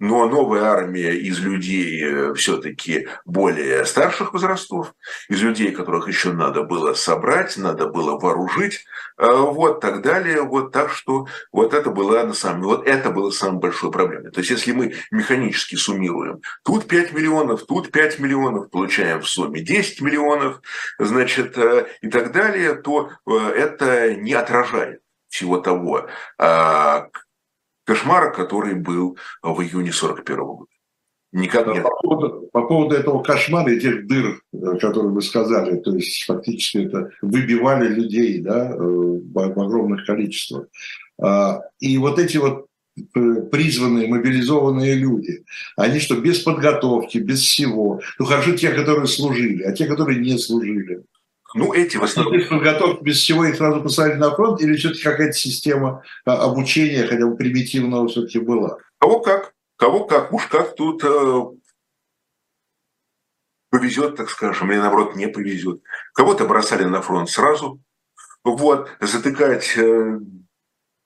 [0.00, 4.94] но новая армия из людей э, все-таки более старших возрастов,
[5.28, 8.86] из людей, которых еще надо было собрать, надо было вооружить,
[9.18, 13.30] э, вот так далее, вот так что вот это было на самом вот это было
[13.30, 14.32] самой большой проблемой.
[14.32, 19.60] То есть если мы механически суммируем, тут 5 миллионов, тут 5 миллионов, получаем в сумме
[19.60, 20.62] 10 миллионов,
[20.98, 27.08] значит, э, и так далее, то это не отражает всего того, а,
[27.90, 30.70] кошмара, который был в июне 1941 года.
[31.32, 31.82] Никак нет.
[31.82, 36.24] По поводу, по поводу этого кошмара и тех дыр, э, которые вы сказали, то есть
[36.24, 40.66] фактически это выбивали людей да, в огромных количествах.
[41.20, 42.66] А, и вот эти вот
[43.50, 45.44] призванные, мобилизованные люди,
[45.76, 48.00] они что, без подготовки, без всего.
[48.18, 51.02] Ну, хорошо те, которые служили, а те, которые не служили.
[51.54, 52.36] Ну, эти в основном...
[52.36, 57.06] Без подготовки, без всего их сразу посадили на фронт, или все-таки какая-то система а, обучения,
[57.06, 58.78] хотя бы примитивного, все-таки была?
[58.98, 59.54] Кого как.
[59.76, 60.32] Кого как.
[60.32, 61.42] Уж как тут э,
[63.70, 65.82] повезет, так скажем, или наоборот не повезет.
[66.12, 67.80] Кого-то бросали на фронт сразу.
[68.44, 70.18] Вот, затыкать э,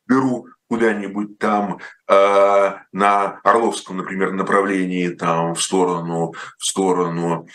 [0.06, 1.78] беру куда-нибудь там
[2.08, 7.46] э, на Орловском, например, направлении, там в сторону, в сторону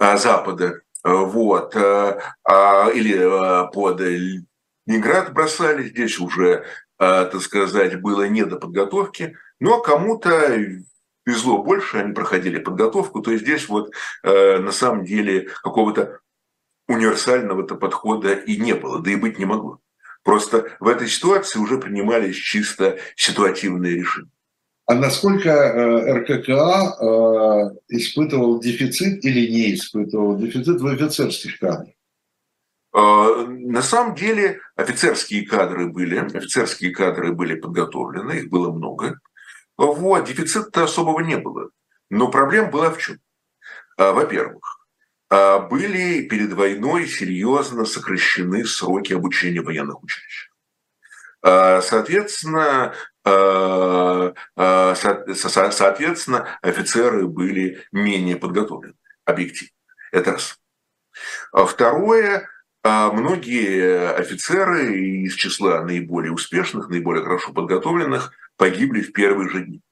[0.00, 6.64] э, Запада, вот, э, э, или э, под Ленинград бросали, здесь уже, э,
[6.98, 10.56] так сказать, было не до подготовки, но кому-то
[11.24, 13.92] везло больше, они проходили подготовку, то есть здесь вот
[14.22, 16.20] э, на самом деле какого-то
[16.88, 19.80] универсального-то подхода и не было, да и быть не могло.
[20.24, 24.30] Просто в этой ситуации уже принимались чисто ситуативные решения.
[24.86, 31.94] А насколько э, РККА э, испытывал дефицит или не испытывал дефицит в офицерских кадрах?
[32.94, 39.18] Э, на самом деле офицерские кадры были, офицерские кадры были подготовлены, их было много.
[39.76, 41.70] Вот, дефицита особого не было.
[42.08, 43.18] Но проблема была в чем?
[43.98, 44.76] Во-первых,
[45.28, 50.50] а, были перед войной серьезно сокращены сроки обучения военных училищ.
[51.42, 52.94] А, соответственно, а,
[54.94, 59.74] соответственно, офицеры были менее подготовлены, объективно.
[60.12, 60.60] Это раз.
[61.52, 62.48] Второе,
[62.84, 69.82] многие офицеры из числа наиболее успешных, наиболее хорошо подготовленных погибли в первые же дни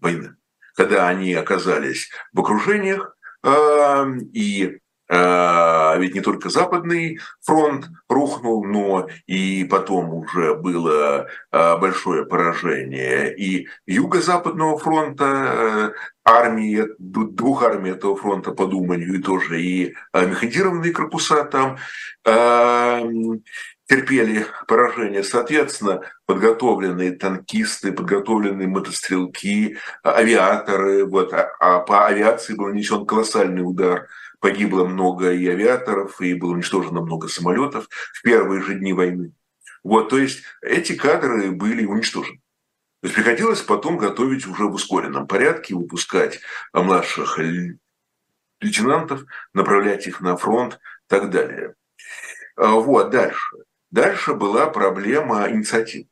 [0.00, 0.36] войны,
[0.74, 9.64] когда они оказались в окружениях, и а, ведь не только Западный фронт рухнул, но и
[9.64, 15.90] потом уже было а, большое поражение и Юго-Западного фронта, э,
[16.24, 21.78] армии, двух армий этого фронта по Думанию, и тоже и а, механизированные корпуса там
[23.88, 25.24] терпели поражение.
[25.24, 31.06] Соответственно, подготовленные танкисты, подготовленные мотострелки, авиаторы.
[31.06, 34.08] Вот, а по авиации был нанесен колоссальный удар.
[34.40, 39.32] Погибло много и авиаторов, и было уничтожено много самолетов в первые же дни войны.
[39.82, 42.40] Вот, то есть эти кадры были уничтожены.
[43.00, 46.40] То есть приходилось потом готовить уже в ускоренном порядке, выпускать
[46.72, 47.38] младших
[48.60, 49.22] лейтенантов,
[49.54, 50.78] направлять их на фронт и
[51.08, 51.74] так далее.
[52.56, 53.56] А, вот, дальше.
[53.90, 56.06] Дальше была проблема инициатив.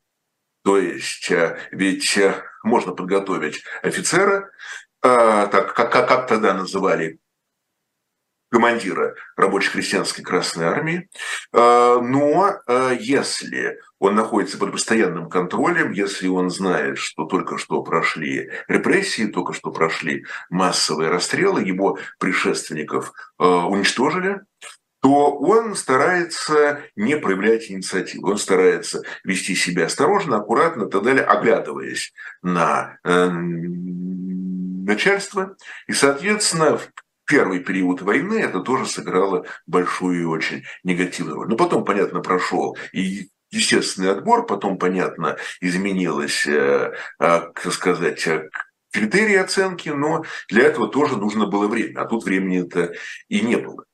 [0.62, 4.50] То есть, э, ведь э, можно подготовить офицера,
[5.02, 7.18] а, так как, как тогда называли
[8.56, 11.10] командира рабоче-крестьянской Красной Армии.
[11.52, 12.58] А, но
[12.98, 19.52] если он находится под постоянным контролем, если он знает, что только что прошли репрессии, только
[19.52, 24.40] что прошли массовые расстрелы, его предшественников уничтожили,
[25.02, 31.24] то он старается не проявлять инициативу, он старается вести себя осторожно, аккуратно и так далее,
[31.24, 33.28] оглядываясь на э,
[34.86, 35.56] начальство.
[35.88, 36.88] И, соответственно, в
[37.26, 41.48] первый период войны это тоже сыграло большую и очень негативную роль.
[41.48, 48.48] Но потом, понятно, прошел и естественный отбор, потом, понятно, изменилось, э, э, как сказать, э,
[48.92, 52.94] критерии оценки, но для этого тоже нужно было время, а тут времени-то
[53.28, 53.84] и не было.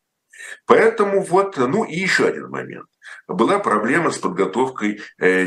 [0.67, 2.89] Поэтому вот, ну и еще один момент.
[3.27, 5.47] Была проблема с подготовкой э,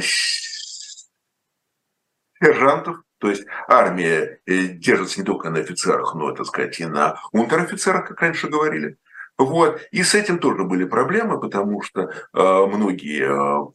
[2.42, 7.20] сержантов, то есть армия э, держится не только на офицерах, но, так сказать, и на
[7.32, 8.98] унтер-офицерах, как раньше говорили.
[9.36, 9.82] Вот.
[9.90, 13.72] И с этим тоже были проблемы, потому что э, многие э,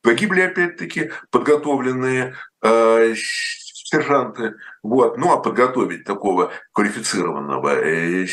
[0.00, 4.54] погибли, опять-таки, подготовленные э, сержанты.
[4.82, 5.18] Вот.
[5.18, 8.26] Ну, а подготовить такого квалифицированного э,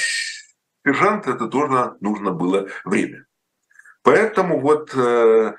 [0.86, 3.26] сержанта это тоже нужно было время.
[4.02, 5.56] Поэтому вот, э,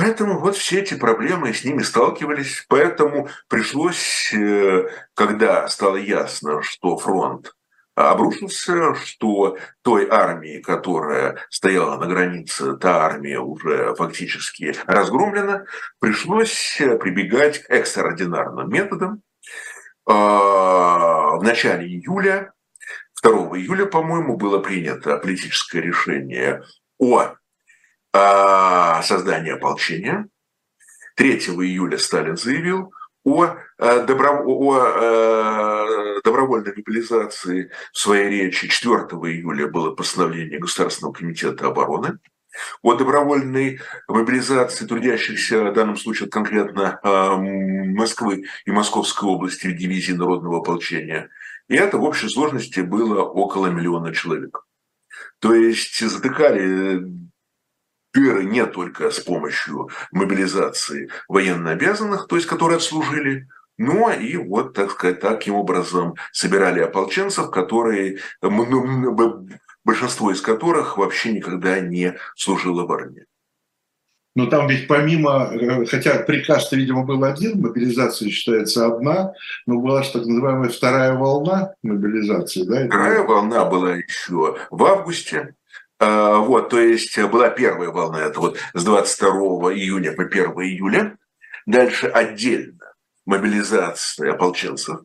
[0.00, 2.64] поэтому вот все эти проблемы с ними сталкивались.
[2.68, 7.54] Поэтому пришлось, э, когда стало ясно, что фронт
[7.94, 15.66] обрушился, что той армии, которая стояла на границе, та армия уже фактически разгромлена,
[15.98, 19.22] пришлось прибегать к экстраординарным методам.
[20.06, 22.52] А, в начале июля
[23.22, 26.62] 2 июля, по-моему, было принято политическое решение
[26.98, 27.34] о,
[28.12, 30.28] о создании ополчения.
[31.16, 32.92] 3 июля Сталин заявил
[33.24, 38.92] о, добро, о добровольной мобилизации в своей речи 4
[39.32, 42.18] июля было постановление Государственного комитета обороны
[42.82, 50.58] о добровольной мобилизации трудящихся, в данном случае конкретно Москвы и Московской области в дивизии народного
[50.58, 51.30] ополчения.
[51.68, 54.64] И это в общей сложности было около миллиона человек.
[55.38, 57.02] То есть затыкали
[58.12, 63.48] дыры не только с помощью мобилизации военнообязанных, то есть которые отслужили,
[63.78, 68.18] но и вот, так сказать, таким образом собирали ополченцев, которые,
[69.84, 73.24] большинство из которых вообще никогда не служило в армии.
[74.36, 79.32] Но там ведь помимо, э, хотя приказ-то, видимо, был один, мобилизация считается одна,
[79.66, 82.86] но была же так называемая вторая волна мобилизации, да?
[82.86, 85.56] Вторая волна была еще в августе,
[86.00, 91.18] вот, то есть была первая волна, это вот с 22 июня по 1 июля.
[91.66, 92.94] Дальше отдельно
[93.26, 95.00] мобилизация ополченцев.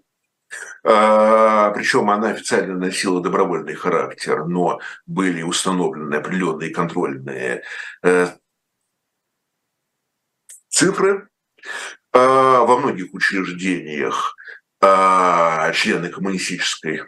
[0.83, 7.63] А, Причем она официально носила добровольный характер, но были установлены определенные контрольные
[8.03, 8.27] э,
[10.69, 11.27] цифры.
[12.13, 14.35] А, во многих учреждениях
[14.79, 17.03] а, члены коммунистической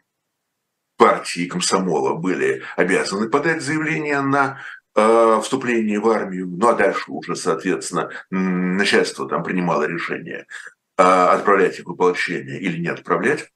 [0.98, 4.60] партии и комсомола были обязаны подать заявление на
[4.96, 10.48] а, вступление в армию, ну а дальше уже, соответственно, начальство там принимало решение
[10.96, 13.52] отправлять их в ополчение или не отправлять.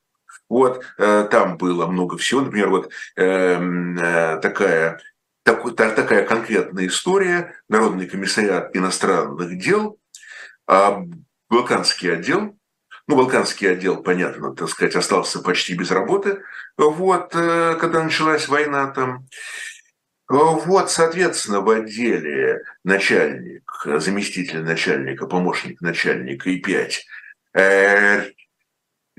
[0.48, 2.42] Вот, э, там было много всего.
[2.42, 5.02] Например, вот э, такая,
[5.44, 7.56] такой, такая конкретная история.
[7.68, 9.98] Народный комиссариат иностранных дел
[10.72, 11.04] а
[11.50, 12.58] Балканский отдел,
[13.12, 16.44] ну, Балканский отдел, понятно, так сказать, остался почти без работы,
[16.78, 19.28] вот, э, когда началась война там.
[20.30, 27.06] Вот, соответственно, в отделе начальник, заместитель начальника, помощник начальника и пять
[27.54, 28.32] э,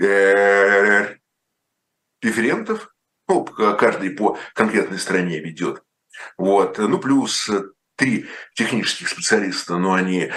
[0.01, 1.14] э,
[2.22, 2.95] референтов,
[3.28, 5.82] ну, каждый по конкретной стране ведет.
[6.38, 7.51] Вот, ну, плюс
[7.97, 10.32] три технических специалиста, но они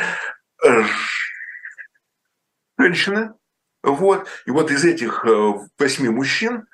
[2.78, 3.38] женщина.
[3.86, 4.28] Вот.
[4.48, 6.66] И вот из этих э, восьми мужчин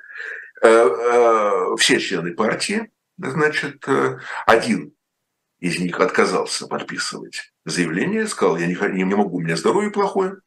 [0.61, 3.85] э, э, все члены партии, значит,
[4.47, 4.93] один
[5.59, 10.37] из них отказался подписывать заявление, сказал, я не, не могу, у меня здоровье плохое.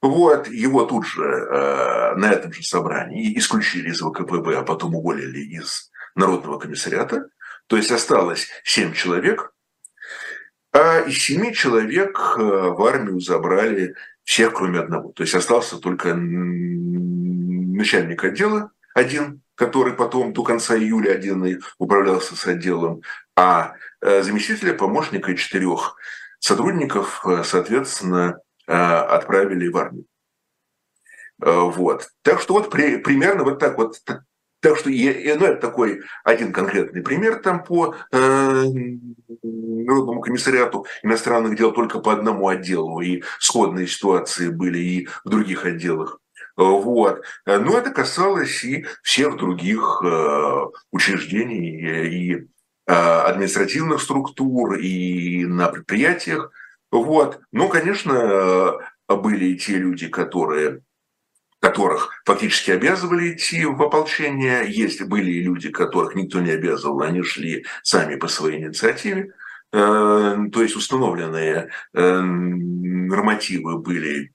[0.00, 5.90] Вот, его тут же на этом же собрании исключили из ВКПБ, а потом уволили из
[6.14, 7.28] Народного комиссариата.
[7.66, 9.52] То есть осталось семь человек,
[10.72, 13.94] а из семи человек в армию забрали
[14.30, 15.10] всех, кроме одного.
[15.10, 16.14] То есть остался только
[17.74, 23.02] начальник отдела один, который потом до конца июля один управлялся с отделом,
[23.34, 25.96] а э, заместителя, помощника и четырех
[26.38, 30.04] сотрудников, э, соответственно, отправили в армию.
[31.38, 32.08] Вот.
[32.22, 33.96] Так что вот при, примерно вот так вот
[34.60, 38.64] так что, ну, это такой один конкретный пример там по э,
[39.42, 45.64] Народному комиссариату иностранных дел только по одному отделу, и сходные ситуации были и в других
[45.64, 46.20] отделах.
[46.56, 47.22] Вот.
[47.46, 52.42] Но это касалось и всех других э, учреждений и э,
[52.86, 56.52] административных структур, и на предприятиях.
[56.90, 57.40] Вот.
[57.50, 60.82] Но, конечно, были и те люди, которые
[61.60, 64.64] которых фактически обязывали идти в ополчение.
[64.68, 69.32] Есть были и люди, которых никто не обязывал, они шли сами по своей инициативе.
[69.72, 74.32] Э, то есть установленные э, нормативы были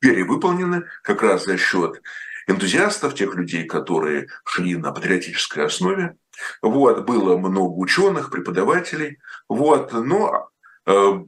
[0.00, 2.00] перевыполнены как раз за счет
[2.46, 6.16] энтузиастов, тех людей, которые шли на патриотической основе.
[6.62, 9.18] Вот, было много ученых, преподавателей.
[9.48, 10.50] Вот, но
[10.86, 11.24] э,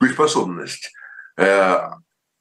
[0.00, 0.92] боеспособность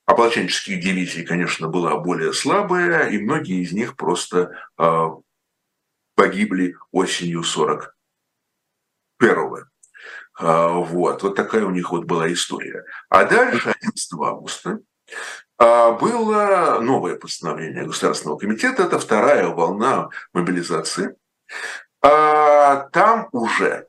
[0.06, 5.08] ополченческих дивизий, конечно, была более слабая, и многие из них просто э,
[6.16, 9.58] погибли осенью 41-го.
[10.39, 12.86] Э, вот, вот такая у них вот была история.
[13.10, 14.80] А дальше, 11 августа,
[15.60, 21.16] э, было новое постановление Государственного комитета, это вторая волна мобилизации.
[22.01, 23.88] А там уже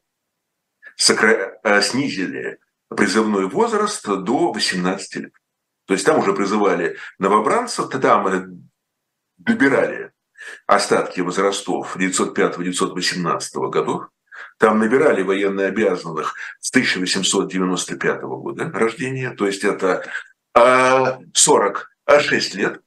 [0.97, 1.61] сокра...
[1.83, 2.59] снизили
[2.89, 5.33] призывной возраст до 18 лет.
[5.87, 8.69] То есть там уже призывали новобранцев, там
[9.39, 10.13] добирали
[10.67, 14.09] остатки возрастов 1905-1918 годов,
[14.59, 20.05] там набирали военно обязанных с 1895 года рождения, то есть это
[21.35, 22.81] 46 а, лет,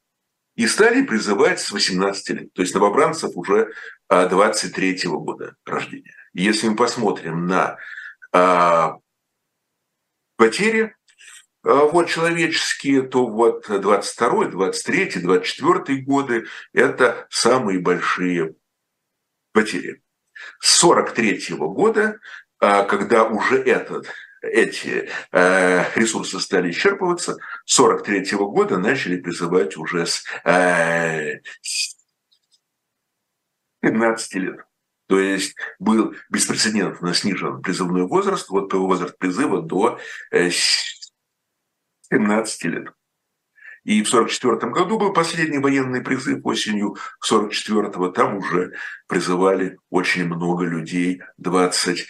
[0.56, 3.72] и стали призывать с 18 лет, то есть новобранцев уже
[4.10, 6.14] 23 года рождения.
[6.34, 7.78] Если мы посмотрим на
[8.34, 8.98] а,
[10.36, 10.96] потери,
[11.64, 18.56] вот человеческие, то вот 22 23 24 годы– это самые большие
[19.52, 20.02] потери.
[20.60, 22.20] С 43 года,
[22.60, 24.08] когда уже этот
[24.42, 31.40] эти э, ресурсы стали исчерпываться, с 43 года начали призывать уже с э,
[33.82, 34.66] 15 лет.
[35.08, 40.00] То есть был беспрецедентно снижен призывной возраст, вот возраст призыва до
[42.12, 42.88] 17 лет.
[43.86, 48.10] И в 1944 году был последний военный призыв осенью 1944-го.
[48.10, 48.74] Там уже
[49.08, 52.08] призывали очень много людей, 20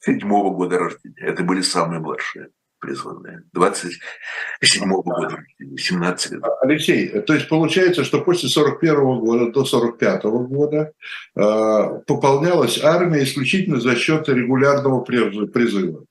[0.00, 1.20] седьмого года рождения.
[1.20, 2.48] Это были самые младшие
[2.80, 3.42] призванные.
[3.54, 5.44] 27-го года,
[5.76, 6.42] 17 лет.
[6.62, 10.92] Алексей, то есть получается, что после 41 -го года до 45 -го года
[11.36, 16.04] э, пополнялась армия исключительно за счет регулярного призыва?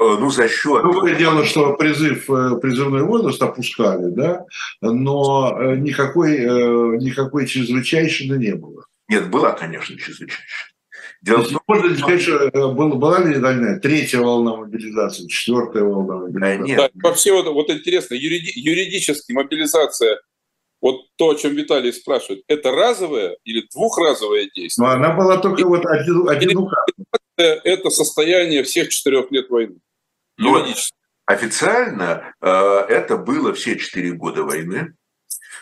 [0.00, 0.82] Э, ну, за счет...
[0.82, 4.44] Другое дело, что призыв, э, призывной возраст опускали, да,
[4.80, 6.38] но э, никакой,
[6.98, 8.84] никакой чрезвычайщины не было.
[9.08, 10.70] Нет, была, конечно, чрезвычайщина.
[11.22, 16.16] Дело в том, можно сказать, что была, была ли знаю, третья волна мобилизации, четвертая волна
[16.16, 16.66] мобилизации?
[16.66, 16.76] Нет.
[16.76, 20.20] Да, вообще вот, вот интересно, юриди, юридически мобилизация,
[20.82, 24.86] вот то, о чем Виталий спрашивает, это разовое или двухразовое действие?
[24.86, 26.68] Но она была только и, вот один, один
[27.36, 29.76] Это состояние всех четырех лет войны.
[30.36, 30.64] Ну.
[31.26, 34.94] Официально э, это было все четыре года войны.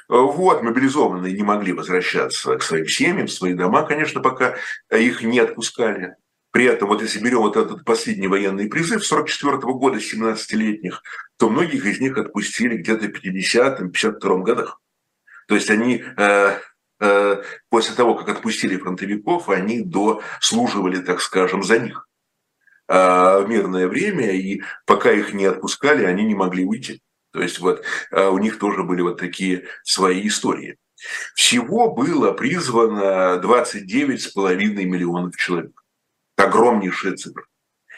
[0.09, 4.57] Вот, мобилизованные не могли возвращаться к своим семьям, в свои дома, конечно, пока
[4.91, 6.17] их не отпускали.
[6.51, 11.03] При этом, вот если берем вот этот последний военный призыв 44 -го года, 17-летних,
[11.39, 14.81] то многих из них отпустили где-то в 50-52 годах.
[15.49, 16.59] То есть они э, э,
[17.69, 22.09] после того, как отпустили фронтовиков, они дослуживали, так скажем, за них
[22.89, 27.03] э, в мирное время, и пока их не отпускали, они не могли уйти.
[27.33, 30.79] То есть вот а, у них тоже были вот такие свои истории.
[31.35, 35.83] Всего было призвано 29,5 миллионов человек.
[36.37, 37.45] Огромнейшая цифра,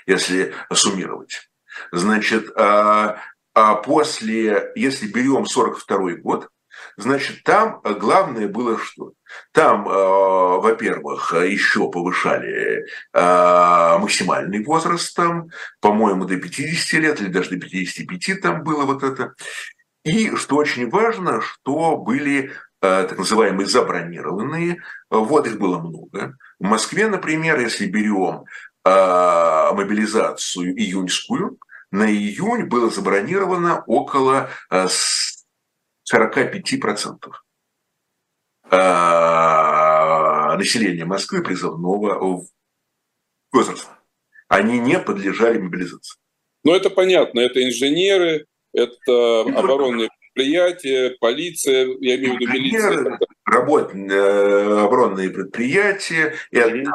[0.07, 1.51] если суммировать.
[1.93, 3.19] Значит, а,
[3.53, 6.49] а после, если берем 42 год,
[6.97, 9.15] Значит, там э, главное было что?
[9.53, 15.49] Там, э, во-первых, еще повышали э, максимальный возраст, там,
[15.81, 19.35] по-моему, до 50 лет или даже до 55 там было вот это.
[20.05, 26.37] И, что очень важно, что были так называемые забронированные, вот их было много.
[26.59, 28.45] В Москве, например, если берем
[28.85, 31.59] мобилизацию июньскую,
[31.91, 34.51] на июнь было забронировано около
[36.13, 37.33] 45%
[38.71, 42.47] а, населения Москвы призывного
[43.53, 43.99] возраста.
[44.49, 46.19] Они не подлежали мобилизации.
[46.65, 47.41] Ну, это понятно.
[47.41, 53.19] Это инженеры, это оборонные предприятия, полиция, я имею в виду милиция.
[53.45, 56.93] Работ, э, оборонные предприятия, это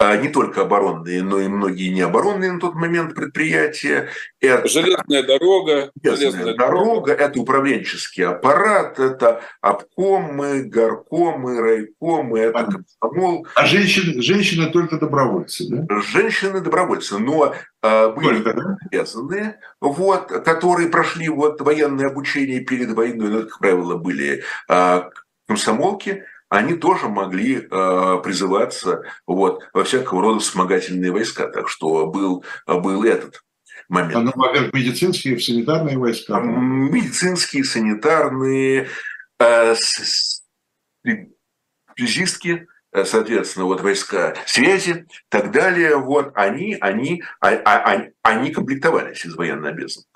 [0.00, 4.08] не только оборонные, но и многие необоронные на тот момент предприятия.
[4.40, 5.90] Это железная дорога.
[6.00, 13.46] Железная, железная дорога, это управленческий аппарат, это обкомы, горкомы, райкомы, это комсомол.
[13.56, 16.00] А женщины, женщины только добровольцы, да?
[16.00, 18.44] Женщины добровольцы, но э, были
[18.86, 25.02] обязаны, вот, которые прошли вот военное обучение перед войной, но, как правило, были э,
[25.48, 31.48] комсомолки, они тоже могли э, призываться вот, во всякого рода вспомогательные войска.
[31.48, 33.42] Так что был, был этот
[33.88, 34.16] момент.
[34.16, 36.40] А, ну, во-первых, медицинские, санитарные войска?
[36.40, 38.88] Медицинские, санитарные,
[39.38, 39.74] э,
[41.96, 48.52] связистки, э, соответственно, вот войска связи и так далее, вот, они, они, а, а, они
[48.52, 50.07] комплектовались из военнообязанных.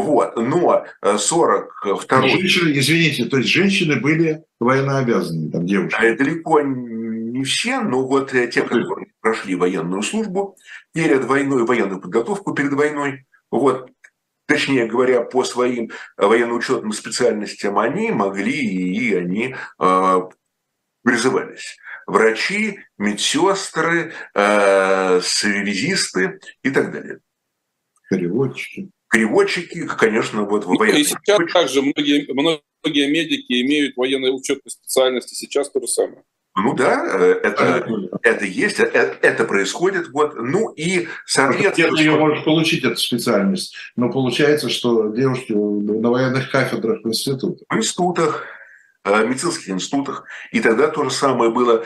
[0.00, 0.36] Вот.
[0.36, 5.96] Но 42 э, женщины, Извините, то есть женщины были военнообязаны, там девушки?
[5.96, 10.56] А далеко не все, но вот э, те, которые прошли военную службу
[10.92, 13.90] перед войной, военную подготовку перед войной, вот,
[14.46, 20.20] точнее говоря, по своим военно-учетным специальностям они могли и они э,
[21.02, 21.76] призывались.
[22.06, 27.18] Врачи, медсестры, э, связисты и так далее.
[28.08, 31.00] Переводчики переводчики, конечно, вот в военных...
[31.00, 36.22] И сейчас также многие, многие медики имеют военные учетные специальности, сейчас то же самое.
[36.60, 37.86] Ну да, э, это,
[38.22, 40.08] это есть, это, это происходит.
[40.08, 40.34] Вот.
[40.36, 41.88] Ну и, соответственно...
[41.88, 43.76] Где ты ее можешь получить, эту специальность?
[43.96, 47.66] Но получается, что девушки на военных кафедрах в институтах.
[47.68, 48.44] В институтах,
[49.04, 50.24] э, медицинских институтах.
[50.50, 51.84] И тогда то же самое было.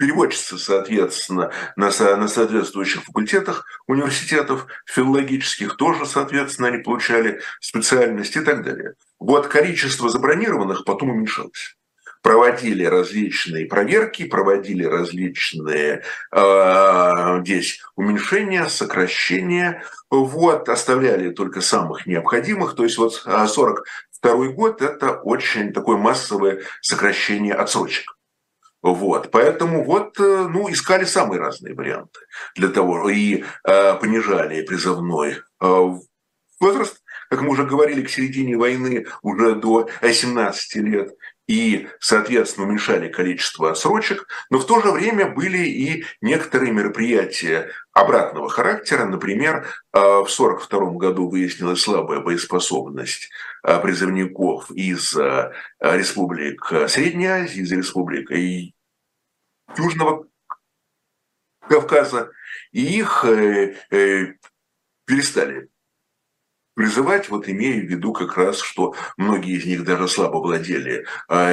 [0.00, 8.64] Переводчицы, соответственно, на, на соответствующих факультетах университетов, филологических тоже, соответственно, они получали специальность и так
[8.64, 8.94] далее.
[9.18, 11.76] Вот количество забронированных потом уменьшалось
[12.22, 22.74] проводили различные проверки, проводили различные э, здесь уменьшения, сокращения, вот, оставляли только самых необходимых.
[22.74, 28.19] То есть вот 42 год– это очень такое массовое сокращение отсрочек.
[28.82, 32.20] Вот, поэтому вот, э, ну, искали самые разные варианты
[32.56, 35.90] для того, и э, понижали призывной э,
[36.60, 41.14] возраст, как мы уже говорили, к середине войны уже до 17 лет,
[41.50, 48.48] и, соответственно, уменьшали количество отсрочек, но в то же время были и некоторые мероприятия обратного
[48.48, 49.04] характера.
[49.04, 53.30] Например, в 1942 году выяснилась слабая боеспособность
[53.64, 55.16] призывников из
[55.80, 58.30] республик Средней Азии, из республик
[59.76, 60.28] Южного
[61.68, 62.30] Кавказа,
[62.70, 64.34] и их э, э,
[65.04, 65.68] перестали
[66.80, 71.52] призывать, вот имея в виду как раз, что многие из них даже слабо владели а,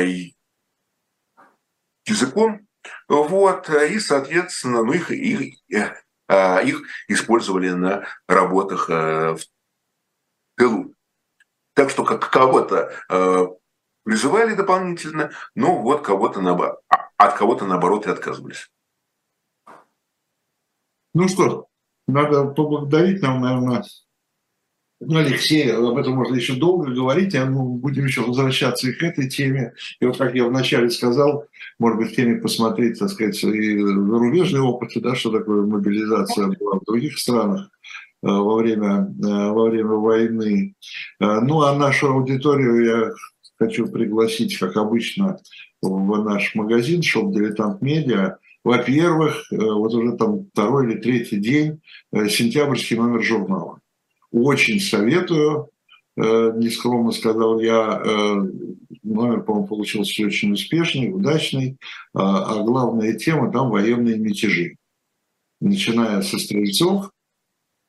[2.05, 2.65] языком,
[3.09, 5.57] вот, и, соответственно, ну, их, их,
[6.29, 9.41] а, их использовали на работах а, в
[10.55, 10.95] тылу.
[11.73, 13.59] Так что как кого-то
[14.03, 16.55] призывали дополнительно, но вот кого-то на,
[17.17, 18.71] от кого-то наоборот и отказывались.
[21.13, 21.67] Ну что,
[22.07, 23.83] надо поблагодарить нам, наверное,
[24.99, 29.03] ну, Алексей, об этом можно еще долго говорить, а мы будем еще возвращаться и к
[29.03, 29.73] этой теме.
[29.99, 31.45] И вот как я вначале сказал,
[31.77, 36.85] может быть, теме посмотреть, так сказать, и зарубежные опыты, да, что такое мобилизация была в
[36.85, 37.69] других странах
[38.23, 40.75] э, во время, э, во время войны.
[41.19, 43.11] Э, ну, а нашу аудиторию я
[43.59, 45.37] хочу пригласить, как обычно,
[45.79, 48.37] в наш магазин «Shop Diletant Media».
[48.63, 51.79] Во-первых, вот уже там второй или третий день
[52.11, 53.79] сентябрьский номер журнала
[54.43, 55.69] очень советую.
[56.17, 58.35] Э, нескромно сказал я, э,
[59.03, 61.77] номер, по-моему, получился очень успешный, удачный,
[62.13, 64.77] а, а главная тема там военные мятежи,
[65.61, 67.11] начиная со стрельцов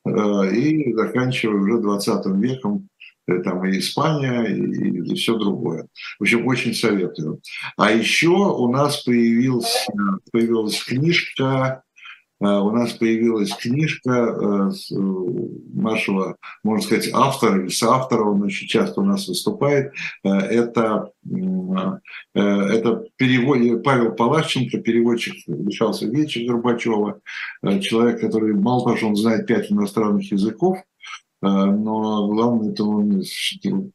[0.04, 0.10] э,
[0.54, 2.88] и заканчивая уже 20 веком,
[3.26, 5.86] там и Испания, и, и все другое.
[6.18, 7.40] В общем, очень советую.
[7.78, 9.92] А еще у нас появился,
[10.32, 11.82] появилась книжка
[12.40, 14.96] у нас появилась книжка э, э,
[15.74, 19.92] нашего, можно сказать, автора или соавтора, он очень часто у нас выступает.
[20.22, 21.10] Это,
[22.34, 27.20] это перевод, Павел Палащенко, переводчик Михаила Сергеевича Горбачева,
[27.80, 30.78] человек, который мало того, что он знает пять иностранных языков,
[31.40, 33.22] но главное, это он,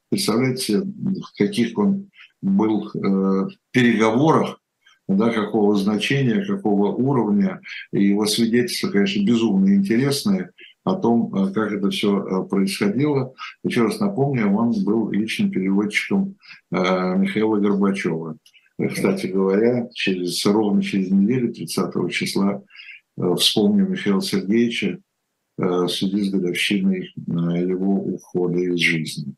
[0.10, 2.10] представляете, в каких он
[2.42, 2.92] был
[3.72, 4.60] переговорах
[5.08, 7.62] да, какого значения, какого уровня.
[7.92, 10.52] И его свидетельства, конечно, безумно интересные
[10.84, 13.34] о том, э, как это все э, происходило.
[13.64, 16.36] Еще раз напомню, он был личным переводчиком
[16.72, 18.38] э, Михаила Горбачева.
[18.92, 22.64] Кстати говоря, через, ровно через неделю, 30 числа,
[23.38, 24.98] вспомню Михаила Сергеевича
[25.56, 29.36] в связи с годовщиной его ухода из жизни.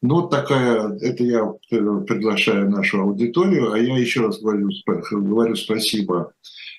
[0.00, 4.68] Ну, вот такая, это я приглашаю нашу аудиторию, а я еще раз говорю,
[5.10, 6.32] говорю спасибо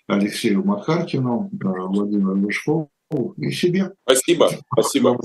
[0.08, 2.90] Алексею Макаркину, Владимиру Мышкову
[3.38, 3.92] и себе.
[4.04, 5.18] Спасибо, спасибо.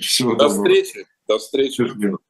[0.00, 0.64] Всего До доброго.
[0.64, 1.06] встречи.
[1.28, 2.20] До встречи.